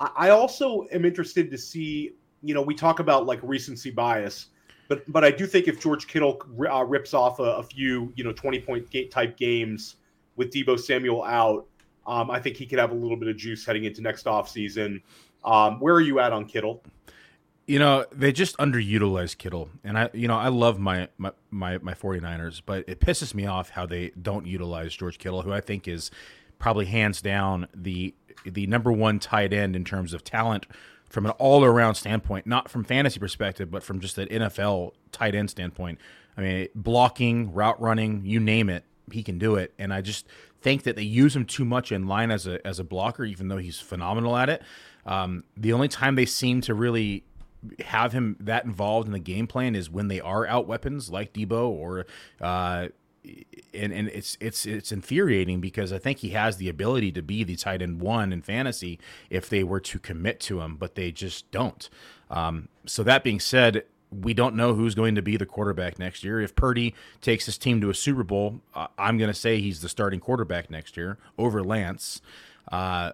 [0.00, 4.46] I also am interested to see, you know, we talk about like recency bias,
[4.88, 8.24] but but I do think if George Kittle uh, rips off a, a, few, you
[8.24, 9.96] know, twenty point type games
[10.36, 11.66] with Deebo Samuel out,
[12.06, 15.00] um, I think he could have a little bit of juice heading into next offseason.
[15.44, 16.82] Um, where are you at on Kittle?
[17.66, 19.70] You know, they just underutilize Kittle.
[19.82, 23.46] And I you know, I love my, my my my 49ers, but it pisses me
[23.46, 26.10] off how they don't utilize George Kittle, who I think is
[26.58, 30.66] probably hands down the the number one tight end in terms of talent
[31.08, 35.34] from an all around standpoint, not from fantasy perspective, but from just an NFL tight
[35.34, 35.98] end standpoint.
[36.36, 39.72] I mean, blocking, route running, you name it, he can do it.
[39.78, 40.26] And I just
[40.60, 43.48] think that they use him too much in line as a as a blocker, even
[43.48, 44.62] though he's phenomenal at it.
[45.06, 47.24] Um, the only time they seem to really
[47.86, 51.32] have him that involved in the game plan is when they are out weapons like
[51.32, 52.06] Deebo or
[52.40, 52.88] uh,
[53.72, 57.44] and and it's it's it's infuriating because I think he has the ability to be
[57.44, 58.98] the tight end one in fantasy
[59.30, 61.88] if they were to commit to him, but they just don't.
[62.30, 66.22] Um, so that being said, we don't know who's going to be the quarterback next
[66.22, 66.40] year.
[66.40, 68.60] If Purdy takes his team to a Super Bowl,
[68.98, 72.20] I'm going to say he's the starting quarterback next year over Lance.
[72.70, 73.12] Uh,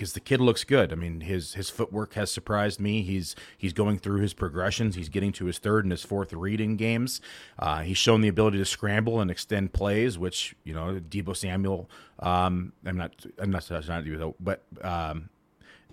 [0.00, 0.94] because the kid looks good.
[0.94, 3.02] I mean, his his footwork has surprised me.
[3.02, 4.94] He's he's going through his progressions.
[4.94, 7.20] He's getting to his third and his fourth reading games.
[7.58, 11.90] Uh, he's shown the ability to scramble and extend plays, which you know Deebo Samuel.
[12.18, 15.28] Um, I'm not I'm not not Deebo, but um,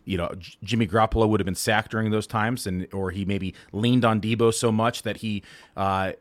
[0.06, 0.32] you know
[0.64, 4.22] Jimmy Garoppolo would have been sacked during those times, and or he maybe leaned on
[4.22, 5.44] Deebo so much that he.
[5.76, 6.14] Uh,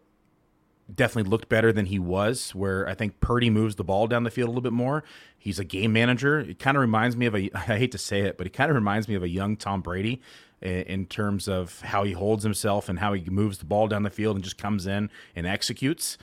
[0.92, 2.54] definitely looked better than he was.
[2.54, 5.04] Where I think Purdy moves the ball down the field a little bit more.
[5.38, 6.40] He's a game manager.
[6.40, 7.50] It kind of reminds me of a.
[7.54, 9.82] I hate to say it, but it kind of reminds me of a young Tom
[9.82, 10.20] Brady
[10.62, 14.10] in terms of how he holds himself and how he moves the ball down the
[14.10, 16.16] field and just comes in and executes.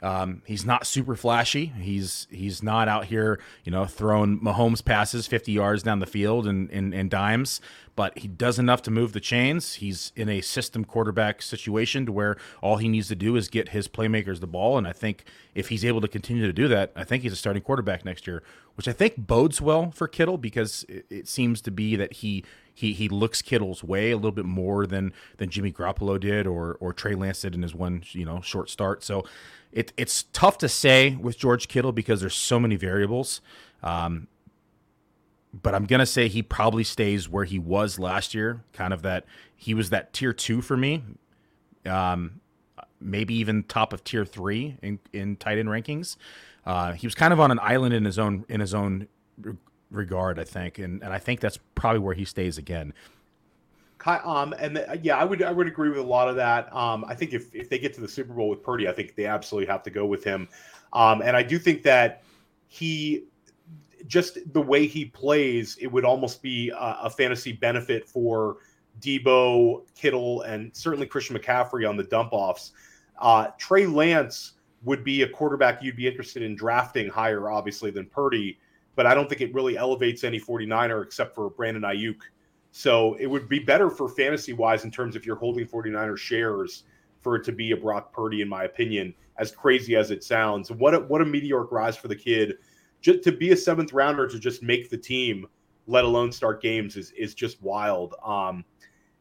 [0.00, 1.66] Um, he's not super flashy.
[1.66, 6.46] He's he's not out here, you know, throwing Mahomes passes 50 yards down the field
[6.46, 7.60] and, and, and dimes,
[7.98, 9.74] but he does enough to move the chains.
[9.74, 13.70] He's in a system quarterback situation to where all he needs to do is get
[13.70, 14.78] his playmakers the ball.
[14.78, 17.36] And I think if he's able to continue to do that, I think he's a
[17.36, 18.44] starting quarterback next year,
[18.76, 22.92] which I think bodes well for Kittle because it, seems to be that he he
[22.92, 26.92] he looks Kittle's way a little bit more than than Jimmy Garoppolo did or or
[26.92, 29.02] Trey Lance did in his one you know short start.
[29.02, 29.24] So
[29.72, 33.40] it, it's tough to say with George Kittle because there's so many variables.
[33.82, 34.28] Um,
[35.62, 38.62] but I'm gonna say he probably stays where he was last year.
[38.72, 39.24] Kind of that
[39.56, 41.02] he was that tier two for me.
[41.86, 42.40] Um,
[43.00, 46.16] maybe even top of tier three in, in tight end rankings.
[46.66, 49.08] Uh, he was kind of on an island in his own in his own
[49.90, 52.92] regard, I think, and and I think that's probably where he stays again.
[54.06, 56.74] Um, and the, yeah, I would I would agree with a lot of that.
[56.74, 59.16] Um, I think if if they get to the Super Bowl with Purdy, I think
[59.16, 60.48] they absolutely have to go with him.
[60.92, 62.22] Um, and I do think that
[62.66, 63.24] he
[64.06, 68.58] just the way he plays, it would almost be a, a fantasy benefit for
[69.00, 72.72] Deebo, Kittle, and certainly Christian McCaffrey on the dump offs.
[73.20, 74.52] Uh, Trey Lance
[74.84, 78.58] would be a quarterback you'd be interested in drafting higher, obviously, than Purdy,
[78.94, 82.20] but I don't think it really elevates any 49er except for Brandon Aiyuk
[82.70, 86.84] so it would be better for fantasy wise in terms of you're holding 49er shares
[87.20, 90.70] for it to be a Brock Purdy, in my opinion, as crazy as it sounds.
[90.70, 92.58] What a, what a meteoric rise for the kid.
[93.00, 95.46] Just to be a seventh rounder to just make the team,
[95.86, 98.14] let alone start games, is is just wild.
[98.24, 98.64] Um,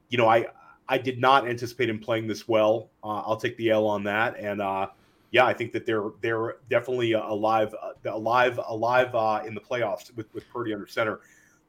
[0.09, 0.47] you know, I
[0.89, 2.89] I did not anticipate him playing this well.
[3.03, 4.88] Uh, I'll take the L on that, and uh,
[5.32, 7.75] yeah, I think that they're they're definitely alive,
[8.05, 11.19] alive, alive uh, in the playoffs with with Purdy under center.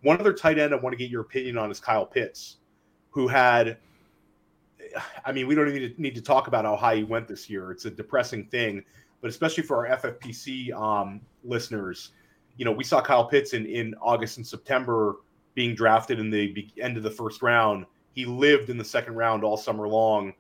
[0.03, 2.59] One other tight end I want to get your opinion on is Kyle Pitts,
[3.11, 3.79] who had.
[5.25, 7.73] I mean, we don't even need to talk about how high he went this year.
[7.73, 8.85] It's a depressing thing,
[9.21, 12.13] but especially for our FFPC um, listeners,
[12.57, 15.17] you know, we saw Kyle Pitts in, in August and September
[15.55, 17.87] being drafted in the end of the first round.
[18.13, 20.33] He lived in the second round all summer long.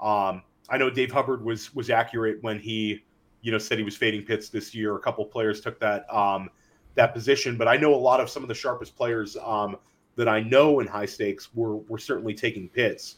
[0.00, 3.04] Um, I know Dave Hubbard was was accurate when he,
[3.42, 4.96] you know, said he was fading Pitts this year.
[4.96, 6.50] A couple players took that um,
[6.94, 9.76] that position, but I know a lot of some of the sharpest players um,
[10.16, 13.16] that I know in high stakes were were certainly taking Pitts.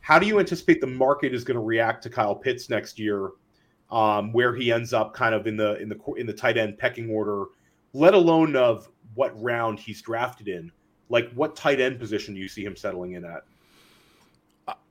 [0.00, 3.30] How do you anticipate the market is going to react to Kyle Pitts next year?
[3.90, 6.76] Um, where he ends up, kind of in the in the in the tight end
[6.76, 7.44] pecking order,
[7.92, 10.72] let alone of what round he's drafted in.
[11.08, 13.44] Like, what tight end position do you see him settling in at?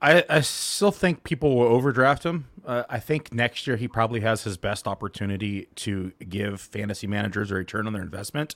[0.02, 2.46] I, I still think people will overdraft him.
[2.66, 7.52] Uh, I think next year he probably has his best opportunity to give fantasy managers
[7.52, 8.56] a return on their investment.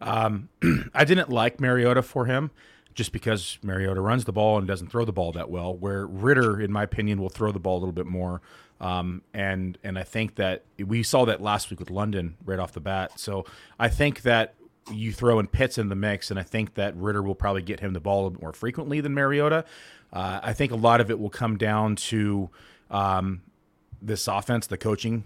[0.00, 0.50] Um,
[0.94, 2.50] I didn't like Mariota for him
[2.94, 5.74] just because Mariota runs the ball and doesn't throw the ball that well.
[5.74, 8.42] Where Ridder, in my opinion, will throw the ball a little bit more.
[8.80, 12.72] Um, and and I think that we saw that last week with London right off
[12.72, 13.18] the bat.
[13.18, 13.44] So
[13.78, 14.54] I think that
[14.90, 17.80] you throw in Pitts in the mix, and I think that Ridder will probably get
[17.80, 19.64] him the ball a bit more frequently than Mariota.
[20.12, 22.50] Uh, I think a lot of it will come down to
[22.90, 23.42] um,
[24.00, 25.24] this offense, the coaching,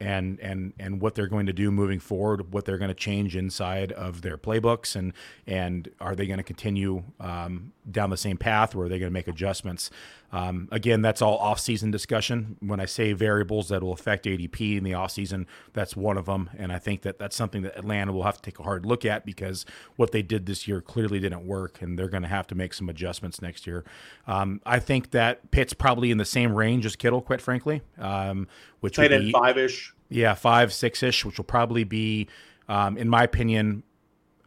[0.00, 3.36] and and and what they're going to do moving forward, what they're going to change
[3.36, 5.12] inside of their playbooks, and
[5.46, 9.10] and are they going to continue um, down the same path, or are they going
[9.10, 9.90] to make adjustments?
[10.32, 12.56] Um, again, that's all off-season discussion.
[12.60, 16.48] When I say variables that will affect ADP in the off-season, that's one of them,
[16.56, 19.04] and I think that that's something that Atlanta will have to take a hard look
[19.04, 19.66] at because
[19.96, 22.72] what they did this year clearly didn't work, and they're going to have to make
[22.72, 23.84] some adjustments next year.
[24.26, 28.48] Um, I think that Pitt's probably in the same range as Kittle, quite frankly, um,
[28.80, 29.92] which tight end five ish.
[30.08, 32.28] Yeah, five six ish, which will probably be,
[32.68, 33.82] um, in my opinion,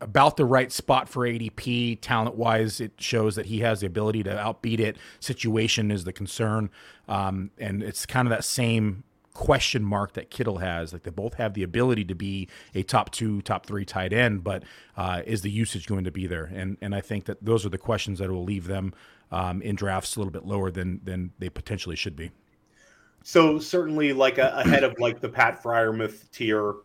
[0.01, 1.99] about the right spot for ADP.
[2.01, 4.97] Talent wise, it shows that he has the ability to outbeat it.
[5.19, 6.69] Situation is the concern.
[7.07, 10.93] Um, and it's kind of that same question mark that Kittle has.
[10.93, 14.43] Like they both have the ability to be a top two, top three tight end,
[14.43, 14.63] but
[14.97, 16.45] uh, is the usage going to be there?
[16.45, 18.93] And and I think that those are the questions that will leave them
[19.31, 22.31] um, in drafts a little bit lower than than they potentially should be.
[23.23, 26.75] So certainly like a, ahead of like the Pat Freiermuth tier,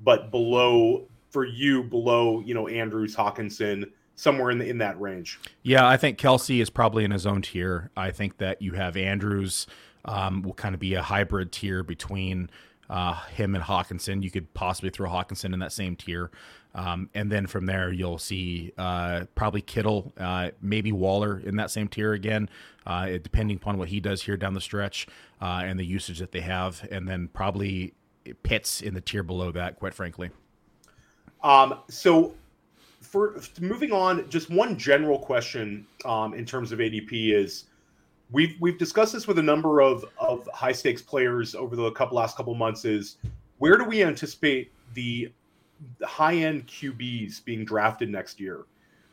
[0.00, 5.38] but below for you below, you know, Andrews, Hockenson, somewhere in the, in that range.
[5.62, 7.90] Yeah, I think Kelce is probably in his own tier.
[7.96, 9.66] I think that you have Andrews
[10.04, 12.50] um, will kind of be a hybrid tier between
[12.90, 14.22] uh, him and Hockenson.
[14.22, 16.30] You could possibly throw Hockenson in that same tier.
[16.74, 21.70] Um, and then from there, you'll see uh, probably Kittle, uh, maybe Waller in that
[21.70, 22.48] same tier again,
[22.86, 25.06] uh, depending upon what he does here down the stretch
[25.40, 26.86] uh, and the usage that they have.
[26.90, 27.94] And then probably
[28.42, 30.30] Pitts in the tier below that, quite frankly.
[31.42, 32.34] Um, so
[33.00, 37.64] for moving on, just one general question um, in terms of ADP is
[38.30, 42.16] we've we've discussed this with a number of of high stakes players over the couple
[42.16, 42.84] last couple months.
[42.84, 43.16] Is
[43.58, 45.32] where do we anticipate the,
[46.02, 48.64] high end QBs being drafted next year?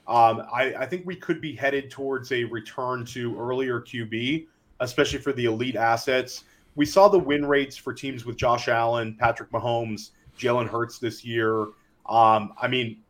[0.07, 4.47] Um, I, I think we could be headed towards a return to earlier QB,
[4.79, 6.43] especially for the elite assets.
[6.75, 11.23] We saw the win rates for teams with Josh Allen, Patrick Mahomes, Jalen Hurts this
[11.23, 11.67] year.
[12.07, 13.01] Um, I mean,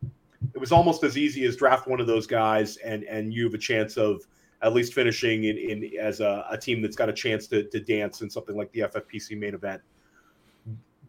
[0.53, 3.53] it was almost as easy as draft one of those guys, and and you have
[3.53, 4.21] a chance of
[4.61, 7.79] at least finishing in, in as a, a team that's got a chance to, to
[7.79, 9.81] dance in something like the FFPC main event.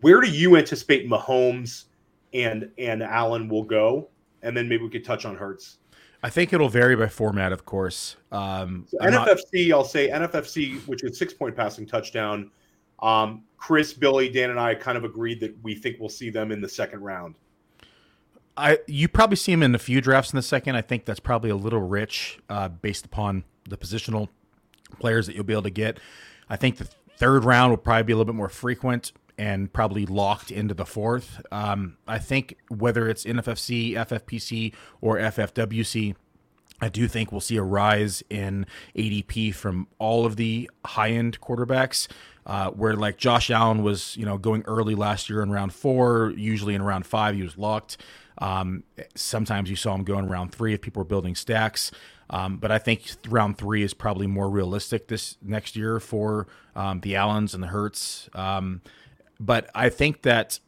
[0.01, 1.85] Where do you anticipate Mahomes
[2.35, 4.09] and and Allen will go?
[4.43, 5.79] And then maybe we could touch on Hurts.
[6.23, 8.17] I think it'll vary by format, of course.
[8.33, 9.77] Um, so NFFC, not...
[9.77, 12.51] I'll say NFFC, which is six point passing touchdown.
[13.01, 16.51] Um, Chris, Billy, Dan, and I kind of agreed that we think we'll see them
[16.53, 17.35] in the second round.
[18.57, 20.77] I you probably see him in a few drafts in the second.
[20.77, 24.29] I think that's probably a little rich uh, based upon the positional
[24.99, 25.99] players that you'll be able to get.
[26.49, 26.85] I think the
[27.17, 30.87] third round will probably be a little bit more frequent and probably locked into the
[30.87, 31.43] fourth.
[31.53, 36.15] Um, I think whether it's NFFC, FFPC, or FFWC,
[36.81, 41.41] I do think we'll see a rise in ADP from all of the high end
[41.41, 42.09] quarterbacks.
[42.47, 46.33] Uh, where like Josh Allen was, you know, going early last year in round four,
[46.37, 47.97] usually in round five he was locked.
[48.39, 48.85] Um,
[49.15, 51.91] sometimes you saw him go in round three if people were building stacks.
[52.29, 57.01] Um, but I think round three is probably more realistic this next year for um,
[57.01, 58.29] the Allens and the Hurts.
[58.35, 58.83] Um,
[59.39, 60.59] but I think that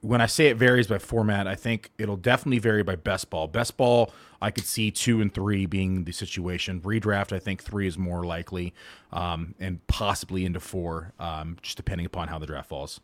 [0.00, 3.48] when I say it varies by format, I think it'll definitely vary by best ball.
[3.48, 6.80] Best ball, I could see two and three being the situation.
[6.80, 8.72] Redraft, I think three is more likely,
[9.12, 13.00] um, and possibly into four, um, just depending upon how the draft falls.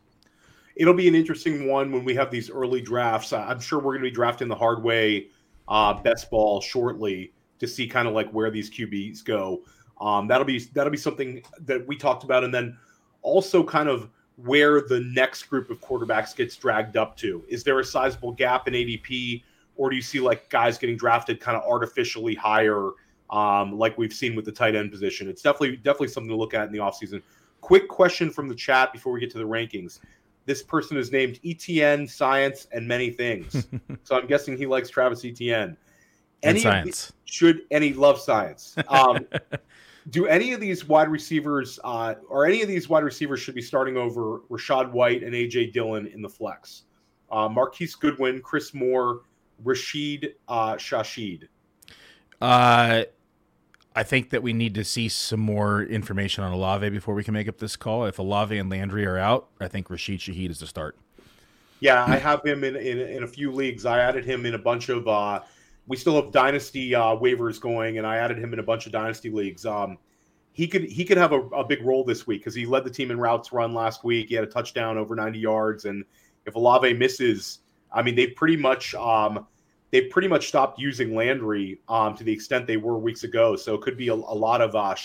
[0.75, 3.31] It'll be an interesting one when we have these early drafts.
[3.31, 5.27] I'm sure we're going to be drafting the hard way,
[5.67, 9.61] uh, best ball shortly to see kind of like where these QBs go.
[10.01, 12.77] Um, that'll be that'll be something that we talked about, and then
[13.21, 17.43] also kind of where the next group of quarterbacks gets dragged up to.
[17.47, 19.43] Is there a sizable gap in ADP,
[19.75, 22.91] or do you see like guys getting drafted kind of artificially higher,
[23.29, 25.29] um, like we've seen with the tight end position?
[25.29, 27.21] It's definitely definitely something to look at in the offseason.
[27.61, 29.99] Quick question from the chat before we get to the rankings.
[30.45, 33.67] This person is named ETN Science and many things,
[34.03, 35.77] so I'm guessing he likes Travis Etienne.
[36.41, 38.75] Any and science should any love science.
[38.89, 39.25] Um,
[40.09, 43.61] do any of these wide receivers uh, or any of these wide receivers should be
[43.61, 46.83] starting over Rachaad White and AJ Dillon in the flex?
[47.31, 49.21] Uh, Marquise Goodwin, Chris Moore,
[49.63, 51.47] Rashid uh, Shaheed.
[52.41, 53.03] Uh,
[53.95, 57.33] I think that we need to see some more information on Olave before we can
[57.33, 58.05] make up this call.
[58.05, 60.97] If Olave and Landry are out, I think Rashid Shaheed is the start.
[61.79, 63.85] Yeah, I have him in, in, in a few leagues.
[63.85, 65.41] I added him in a bunch of uh,
[65.85, 68.91] we still have dynasty uh, waivers going, and I added him in a bunch of
[68.91, 69.65] dynasty leagues.
[69.65, 69.97] Um,
[70.53, 72.89] he could he could have a, a big role this week because he led the
[72.89, 74.29] team in routes run last week.
[74.29, 76.05] He had a touchdown over 90 yards, and
[76.45, 77.59] if Olave misses,
[77.91, 79.45] I mean they pretty much um,
[79.93, 83.55] they pretty much stopped using Landry um, to the extent they were weeks ago.
[83.55, 84.95] So it could be a, a lot of uh.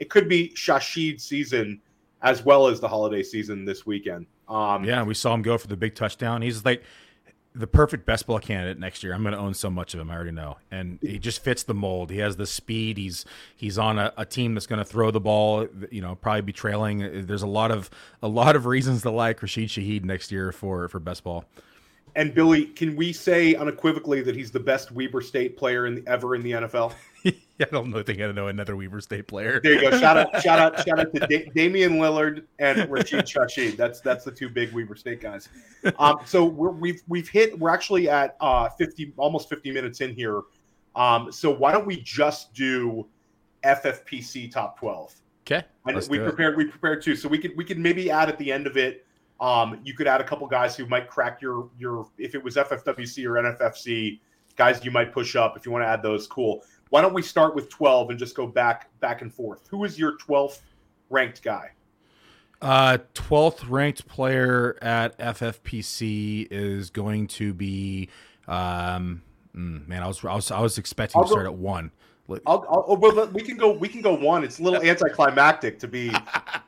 [0.00, 1.80] It could be Shaheed season
[2.22, 4.26] as well as the holiday season this weekend.
[4.48, 6.42] Um, yeah, we saw him go for the big touchdown.
[6.42, 6.82] He's like
[7.54, 9.14] the perfect best ball candidate next year.
[9.14, 10.10] I'm going to own so much of him.
[10.10, 12.10] I already know, and he just fits the mold.
[12.10, 12.98] He has the speed.
[12.98, 13.24] He's
[13.54, 15.68] he's on a, a team that's going to throw the ball.
[15.92, 17.26] You know, probably be trailing.
[17.26, 17.90] There's a lot of
[18.20, 21.44] a lot of reasons to like Rashid Shaheed next year for for best ball.
[22.14, 26.06] And Billy, can we say unequivocally that he's the best Weber State player in the,
[26.06, 26.92] ever in the NFL?
[27.24, 29.60] I don't know, think I know another Weber State player.
[29.62, 29.98] There you go.
[29.98, 33.76] Shout out, shout out, shout out to da- Damian Lillard and Rashid Shaheed.
[33.76, 35.48] That's that's the two big Weber State guys.
[35.98, 37.58] Um, so we're, we've we've hit.
[37.58, 40.42] We're actually at uh, fifty, almost fifty minutes in here.
[40.96, 43.06] Um, so why don't we just do
[43.64, 45.14] FFPC top twelve?
[45.46, 46.54] Okay, we prepared.
[46.54, 46.56] It.
[46.58, 47.16] We prepared too.
[47.16, 49.06] So we could we could maybe add at the end of it.
[49.40, 52.56] Um, you could add a couple guys who might crack your your if it was
[52.56, 54.20] FFWC or NFFC
[54.56, 56.26] guys you might push up if you want to add those.
[56.26, 56.64] Cool.
[56.90, 59.66] Why don't we start with 12 and just go back back and forth?
[59.68, 60.60] Who is your 12th
[61.10, 61.70] ranked guy?
[62.60, 68.08] Uh, 12th ranked player at FFPC is going to be
[68.46, 69.22] um
[69.56, 71.90] mm, man, I was I was I was expecting I'll to start go, at 1.
[72.46, 73.72] I'll, I'll, oh, well, we can go.
[73.72, 74.44] We can go one.
[74.44, 76.10] It's a little anticlimactic to be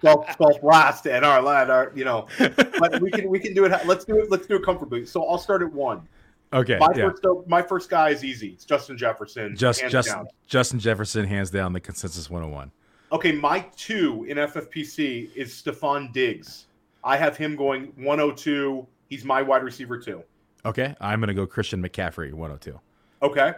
[0.01, 3.87] 12, 12 last and our, our, you know, but we can we can do it.
[3.87, 4.31] Let's do it.
[4.31, 5.07] Let's do it comfortably.
[5.07, 6.07] So I'll start at one.
[6.53, 6.77] Okay.
[6.79, 7.11] My yeah.
[7.11, 8.51] first my first guy is easy.
[8.51, 9.57] It's Justin Jefferson.
[9.57, 10.27] Just Justin down.
[10.47, 12.71] Justin Jefferson hands down the consensus 101.
[13.13, 16.67] Okay, my two in FFPC is Stefon Diggs.
[17.03, 18.87] I have him going 102.
[19.09, 20.23] He's my wide receiver too.
[20.65, 22.81] Okay, I'm going to go Christian McCaffrey 102.
[23.23, 23.53] Okay.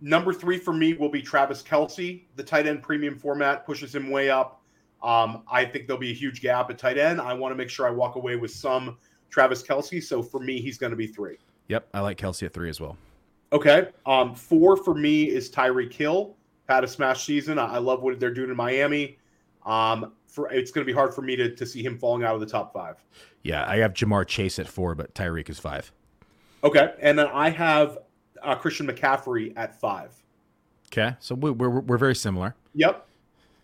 [0.00, 2.22] Number three for me will be Travis Kelce.
[2.36, 4.62] The tight end premium format pushes him way up.
[5.02, 7.20] Um, I think there'll be a huge gap at tight end.
[7.20, 8.96] I want to make sure I walk away with some
[9.30, 10.02] Travis Kelce.
[10.02, 11.36] So for me, he's going to be three.
[11.68, 12.96] Yep, I like Kelce at three as well.
[13.52, 13.88] Okay.
[14.06, 16.36] Um, four for me is Tyreek Hill.
[16.68, 17.58] Had a smash season.
[17.58, 19.18] I, I love what they're doing in Miami.
[19.64, 22.34] Um, for it's going to be hard for me to, to see him falling out
[22.34, 22.96] of the top five.
[23.42, 25.92] Yeah, I have Ja'Marr Chase at four, but Tyreek is five.
[26.62, 27.98] Okay, and then I have
[28.42, 30.14] uh, Christian McCaffrey at five.
[30.86, 32.54] Okay, so we, we're we're very similar.
[32.74, 33.06] Yep.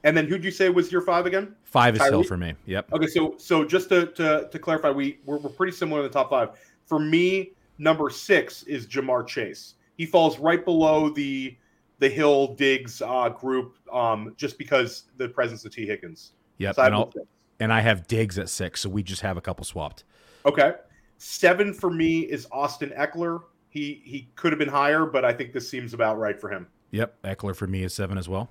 [0.04, 1.54] And then who'd you say was your five again?
[1.64, 2.10] Five is Tyreek?
[2.10, 2.54] Hill for me.
[2.66, 2.92] Yep.
[2.92, 6.12] Okay, so so just to to, to clarify, we we're, we're pretty similar in the
[6.12, 6.50] top five.
[6.86, 9.74] For me, Number six is Ja'Marr Chase.
[9.96, 11.56] He falls right below the
[11.98, 16.32] the Hill Diggs uh, group um, just because the presence of Tee Higgins.
[16.58, 17.26] Yep, so and,
[17.60, 20.04] and, I have Diggs at six, so we just have a couple swapped.
[20.44, 20.72] Okay,
[21.18, 23.42] seven for me is Austin Ekeler.
[23.74, 26.68] He he could have been higher, but I think this seems about right for him.
[26.92, 28.48] Yep, Ekeler for me is seven as well.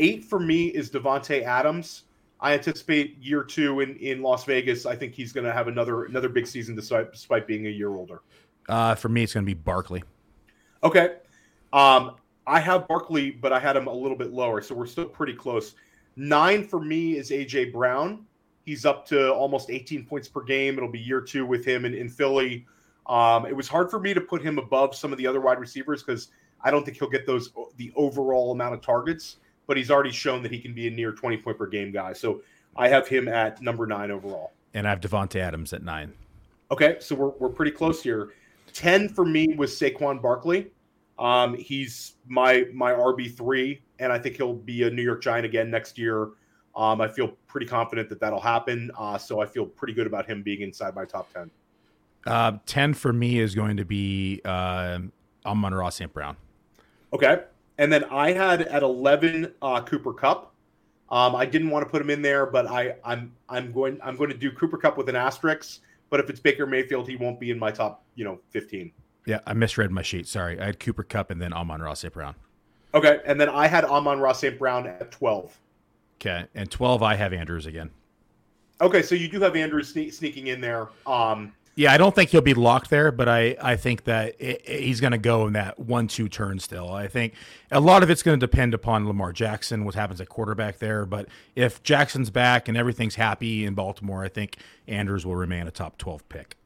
[0.00, 2.02] Eight for me is Davante Adams.
[2.40, 4.86] I anticipate year two in, in Las Vegas.
[4.86, 7.90] I think he's going to have another another big season despite, despite being a year
[7.90, 8.22] older.
[8.68, 10.02] Uh, for me, it's going to be Barkley.
[10.82, 11.18] Okay.
[11.72, 15.06] Um, I have Barkley, but I had him a little bit lower, so we're still
[15.06, 15.76] pretty close.
[16.16, 18.26] Nine for me is AJ Brown.
[18.64, 20.76] He's up to almost 18 points per game.
[20.76, 22.66] It'll be year two with him in, in Philly.
[23.06, 25.60] Um, it was hard for me to put him above some of the other wide
[25.60, 26.28] receivers because
[26.62, 29.36] I don't think he'll get those the overall amount of targets
[29.66, 32.12] but he's already shown that he can be a near 20 point per game guy.
[32.12, 32.42] So
[32.76, 34.52] I have him at number nine overall.
[34.74, 36.12] And I have Davante Adams at nine.
[36.70, 38.30] Okay, so we're we're pretty close here.
[38.72, 40.70] Ten for me was Saquon Barkley.
[41.18, 45.44] Um, he's my my RB three, and I think he'll be a New York Giant
[45.44, 46.30] again next year.
[46.74, 48.90] Um, I feel pretty confident that that'll happen.
[48.98, 51.50] Uh, so I feel pretty good about him being inside my top ten.
[52.26, 54.98] Uh, ten for me is going to be uh,
[55.44, 56.12] Amon-Ra St.
[56.12, 56.36] Brown.
[57.12, 57.42] Okay,
[57.78, 60.52] and then I had at eleven uh, Cooper Kupp.
[61.10, 64.16] Um, I didn't want to put him in there, but I, I'm I'm going I'm
[64.16, 65.80] going to do Cooper Kupp with an asterisk.
[66.10, 68.92] But if it's Baker Mayfield, he won't be in my top, you know, fifteen.
[69.26, 70.26] Yeah, I misread my sheet.
[70.26, 72.12] Sorry, I had Cooper Kupp and then Amon-Ra St.
[72.12, 72.34] Brown.
[72.92, 74.58] Okay, and then I had Amon-Ra St.
[74.58, 75.58] Brown at twelve.
[76.20, 77.90] Okay, and twelve I have Andrews again.
[78.80, 80.88] Okay, so you do have Andrews sne- sneaking in there.
[81.06, 84.62] Um, yeah, I don't think he'll be locked there, but I, I think that it,
[84.64, 86.92] it, he's going to go in that one two turn still.
[86.92, 87.34] I think
[87.72, 91.04] a lot of it's going to depend upon Lamar Jackson, what happens at quarterback there.
[91.04, 95.72] But if Jackson's back and everything's happy in Baltimore, I think Andrews will remain a
[95.72, 96.56] top 12 pick.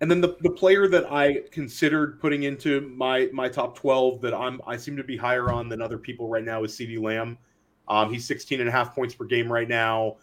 [0.00, 4.34] And then the, the player that I considered putting into my my top 12 that
[4.34, 7.38] I'm I seem to be higher on than other people right now is CeeDee Lamb.
[7.86, 10.16] Um, he's 16 and a half points per game right now.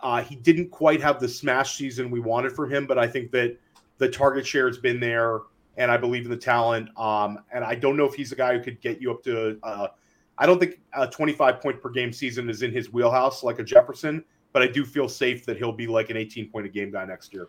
[0.00, 3.30] Uh, he didn't quite have the smash season we wanted from him, but I think
[3.32, 3.56] that
[3.98, 5.40] the target share has been there,
[5.76, 6.88] and I believe in the talent.
[6.98, 9.58] Um, and I don't know if he's a guy who could get you up to.
[9.62, 9.88] Uh,
[10.38, 13.64] I don't think a 25 point per game season is in his wheelhouse like a
[13.64, 16.90] Jefferson, but I do feel safe that he'll be like an 18 point a game
[16.90, 17.48] guy next year.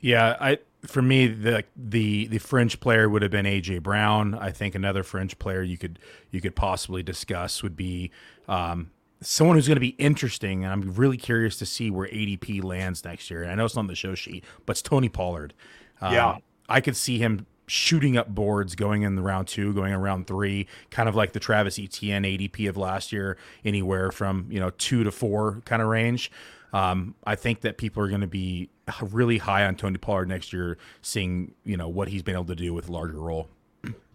[0.00, 4.34] Yeah, I for me the the the fringe player would have been AJ Brown.
[4.34, 6.00] I think another fringe player you could
[6.32, 8.10] you could possibly discuss would be
[8.48, 8.90] um,
[9.22, 13.04] someone who's going to be interesting, and I'm really curious to see where ADP lands
[13.04, 13.44] next year.
[13.44, 15.54] I know it's not on the show sheet, but it's Tony Pollard.
[16.00, 16.36] Um, yeah,
[16.68, 20.26] I could see him shooting up boards going in the round two, going in round
[20.26, 24.70] three, kind of like the Travis Etienne ADP of last year, anywhere from you know
[24.70, 26.30] two to four kind of range.
[26.72, 28.70] Um, I think that people are going to be
[29.02, 32.56] really high on Tony Pollard next year, seeing you know what he's been able to
[32.56, 33.48] do with larger role.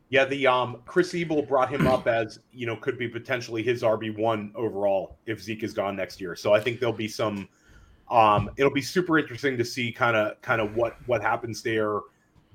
[0.10, 3.84] Yeah, the um Chris Seibel brought him up as you know could be potentially his
[3.84, 6.36] RB one overall if Zeke is gone next year.
[6.36, 7.48] So I think there'll be some.
[8.10, 12.00] Um, it'll be super interesting to see kind of kind of what what happens there.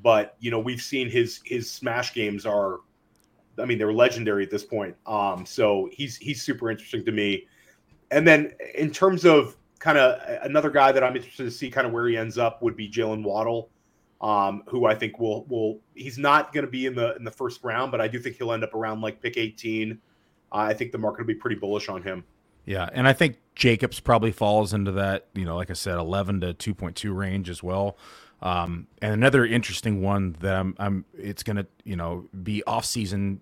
[0.03, 2.81] But you know we've seen his his smash games are,
[3.59, 4.97] I mean they're legendary at this point.
[5.07, 7.47] Um, so he's he's super interesting to me.
[8.11, 11.87] And then in terms of kind of another guy that I'm interested to see kind
[11.87, 13.69] of where he ends up would be Jaylen Waddle
[14.23, 17.31] um, who I think will will he's not going to be in the in the
[17.31, 19.93] first round, but I do think he'll end up around like pick 18.
[19.93, 22.25] Uh, I think the market will be pretty bullish on him.
[22.65, 26.43] Yeah, and I think Jacobs probably falls into that, you know, like I said, 11
[26.43, 27.97] to 2.2 range as well.
[28.41, 32.85] Um, and another interesting one that I'm, I'm it's going to, you know, be off
[32.85, 33.41] season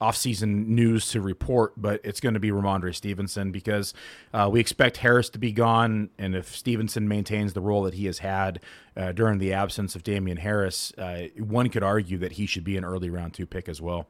[0.00, 3.94] off-season news to report, but it's going to be Rhamondre Stevenson because
[4.34, 8.06] uh, we expect Harris to be gone, and if Stevenson maintains the role that he
[8.06, 8.60] has had
[8.96, 12.76] uh, during the absence of Damien Harris, uh, one could argue that he should be
[12.76, 14.06] an early round two pick as well.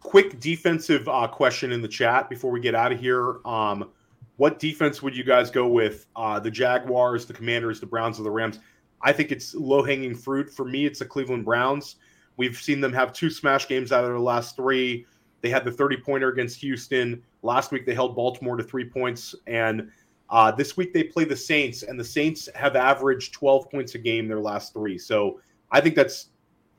[0.00, 3.36] Quick defensive uh, question in the chat before we get out of here.
[3.46, 3.90] Um,
[4.36, 6.06] what defense would you guys go with?
[6.16, 8.58] Uh, the Jaguars, the Commanders, the Browns, or the Rams?
[9.00, 10.84] I think it's low-hanging fruit for me.
[10.84, 11.96] It's the Cleveland Browns.
[12.36, 15.06] We've seen them have two smash games out of their last three.
[15.40, 17.22] They had the 30 pointer against Houston.
[17.42, 19.34] Last week, they held Baltimore to three points.
[19.46, 19.90] And
[20.30, 23.98] uh, this week, they play the Saints, and the Saints have averaged 12 points a
[23.98, 24.98] game their last three.
[24.98, 26.30] So I think that's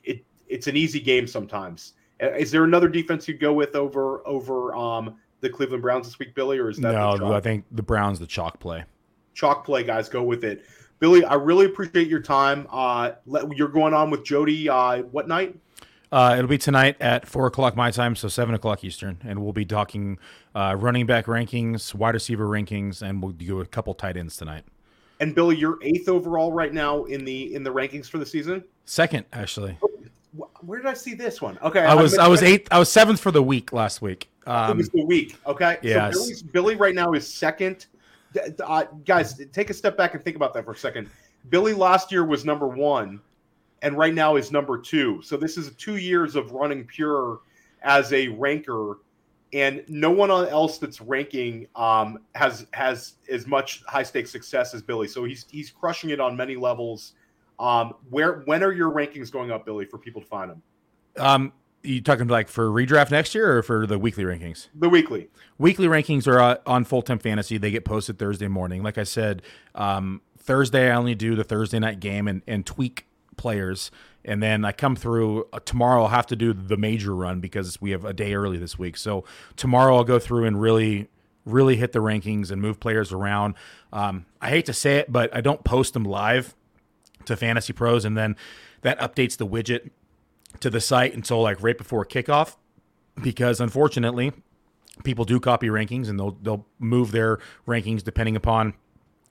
[0.04, 0.26] it.
[0.48, 1.94] It's an easy game sometimes.
[2.22, 6.18] Uh, is there another defense you'd go with over over um, the Cleveland Browns this
[6.18, 7.34] week, Billy, or is that no?
[7.34, 8.84] I think the Browns the chalk play.
[9.34, 10.10] Chalk play, guys.
[10.10, 10.66] Go with it.
[11.00, 12.68] Billy, I really appreciate your time.
[12.70, 14.70] Uh, let, you're going on with Jody.
[14.70, 15.56] Uh, what night?
[16.12, 19.54] Uh, it'll be tonight at four o'clock my time, so seven o'clock Eastern, and we'll
[19.54, 20.18] be talking
[20.54, 24.64] uh, running back rankings, wide receiver rankings, and we'll do a couple tight ends tonight.
[25.20, 28.64] And Billy, you're eighth overall right now in the in the rankings for the season.
[28.86, 29.78] Second, actually.
[30.62, 31.58] Where did I see this one?
[31.62, 32.68] Okay, I was I was eighth.
[32.72, 34.30] I was seventh for the week last week.
[34.46, 35.38] Um, it was the week.
[35.48, 36.40] Okay, yes.
[36.40, 37.88] So Billy right now is second
[38.64, 41.10] uh, guys, take a step back and think about that for a second.
[41.50, 43.22] Billy last year was number one,
[43.82, 45.22] and right now is number two.
[45.22, 47.40] So this is two years of running pure
[47.84, 49.00] as a ranker,
[49.54, 54.82] and no one else that's ranking um, has has as much high stakes success as
[54.82, 55.08] Billy.
[55.08, 57.14] So he's he's crushing it on many levels.
[57.60, 60.62] Um, where when are your rankings going up, Billy, for people to find them?
[61.18, 61.54] Um,
[61.86, 64.68] you talking like for redraft next year or for the weekly rankings?
[64.74, 65.30] The weekly.
[65.58, 67.58] Weekly rankings are uh, on Full Time Fantasy.
[67.58, 68.84] They get posted Thursday morning.
[68.84, 69.42] Like I said,
[69.74, 73.08] um, Thursday I only do the Thursday night game and, and tweak
[73.38, 73.92] players.
[74.24, 76.04] And then I come through uh, tomorrow.
[76.04, 78.98] I'll have to do the major run because we have a day early this week.
[78.98, 79.24] So
[79.56, 81.08] tomorrow I'll go through and really,
[81.46, 83.56] really hit the rankings and move players around.
[83.94, 86.56] Um, I hate to say it, but I don't post them live
[87.26, 88.36] to Fantasy Pros, and then
[88.82, 89.90] that updates the widget
[90.60, 92.56] to the site until like right before kickoff.
[93.22, 94.34] Because unfortunately,
[95.04, 98.74] people do copy rankings and they'll they'll move their rankings depending upon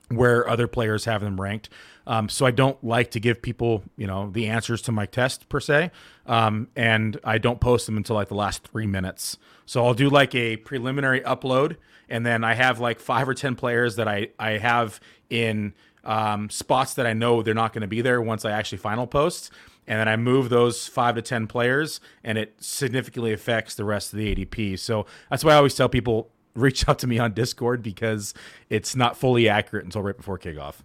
[0.09, 1.69] where other players have them ranked.
[2.07, 5.49] Um, so I don't like to give people, you know, the answers to my test
[5.49, 5.91] per se,
[6.27, 9.37] um, and I don't post them until like the last three minutes.
[9.65, 13.55] So I'll do like a preliminary upload, and then I have like five or ten
[13.55, 14.99] players that I I have
[15.29, 15.73] in
[16.03, 19.07] um, spots that I know they're not going to be there once I actually final
[19.07, 19.51] post.
[19.87, 24.13] And then I move those five to 10 players, and it significantly affects the rest
[24.13, 24.79] of the ADP.
[24.79, 28.33] So that's why I always tell people reach out to me on Discord because
[28.69, 30.75] it's not fully accurate until right before kickoff.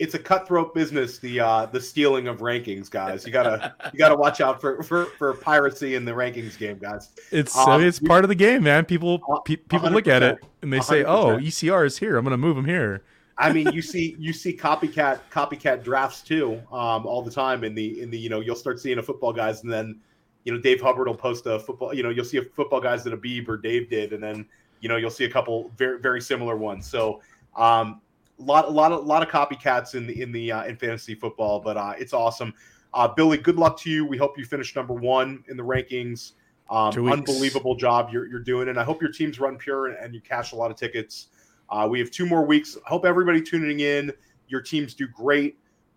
[0.00, 3.24] It's a cutthroat business, the uh, the stealing of rankings, guys.
[3.24, 7.10] You gotta you gotta watch out for, for, for piracy in the rankings game, guys.
[7.30, 8.86] It's um, it's part of the game, man.
[8.86, 12.16] People pe- people look at it and they say, "Oh, ECR is here.
[12.16, 13.04] I'm gonna move him here."
[13.36, 17.74] I mean, you see you see copycat copycat drafts too, um, all the time in
[17.74, 20.00] the in the you know you'll start seeing a football guys and then
[20.44, 23.02] you know Dave Hubbard will post a football you know you'll see a football guys
[23.04, 24.46] that a Beeb or Dave did and then
[24.80, 26.86] you know you'll see a couple very very similar ones.
[26.86, 27.22] So
[27.56, 28.00] um,
[28.38, 30.76] a lot a lot of a lot of copycats in the in the uh, in
[30.76, 32.54] fantasy football, but uh, it's awesome.
[32.92, 34.06] Uh, Billy, good luck to you.
[34.06, 36.32] We hope you finish number one in the rankings.
[36.70, 40.14] Um, unbelievable job you're, you're doing, and I hope your teams run pure and, and
[40.14, 41.28] you cash a lot of tickets.
[41.70, 42.76] Uh, we have two more weeks.
[42.84, 44.12] Hope everybody tuning in.
[44.48, 45.56] Your teams do great.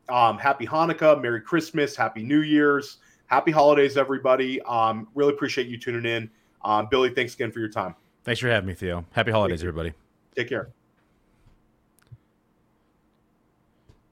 [0.10, 4.62] Um, happy Hanukkah, Merry Christmas, Happy New Year's, Happy Holidays, everybody.
[4.62, 6.30] Um, really appreciate you tuning in.
[6.64, 7.96] Um, Billy, thanks again for your time.
[8.24, 9.06] Thanks for having me, Theo.
[9.12, 9.94] Happy holidays, everybody.
[10.36, 10.70] Take care.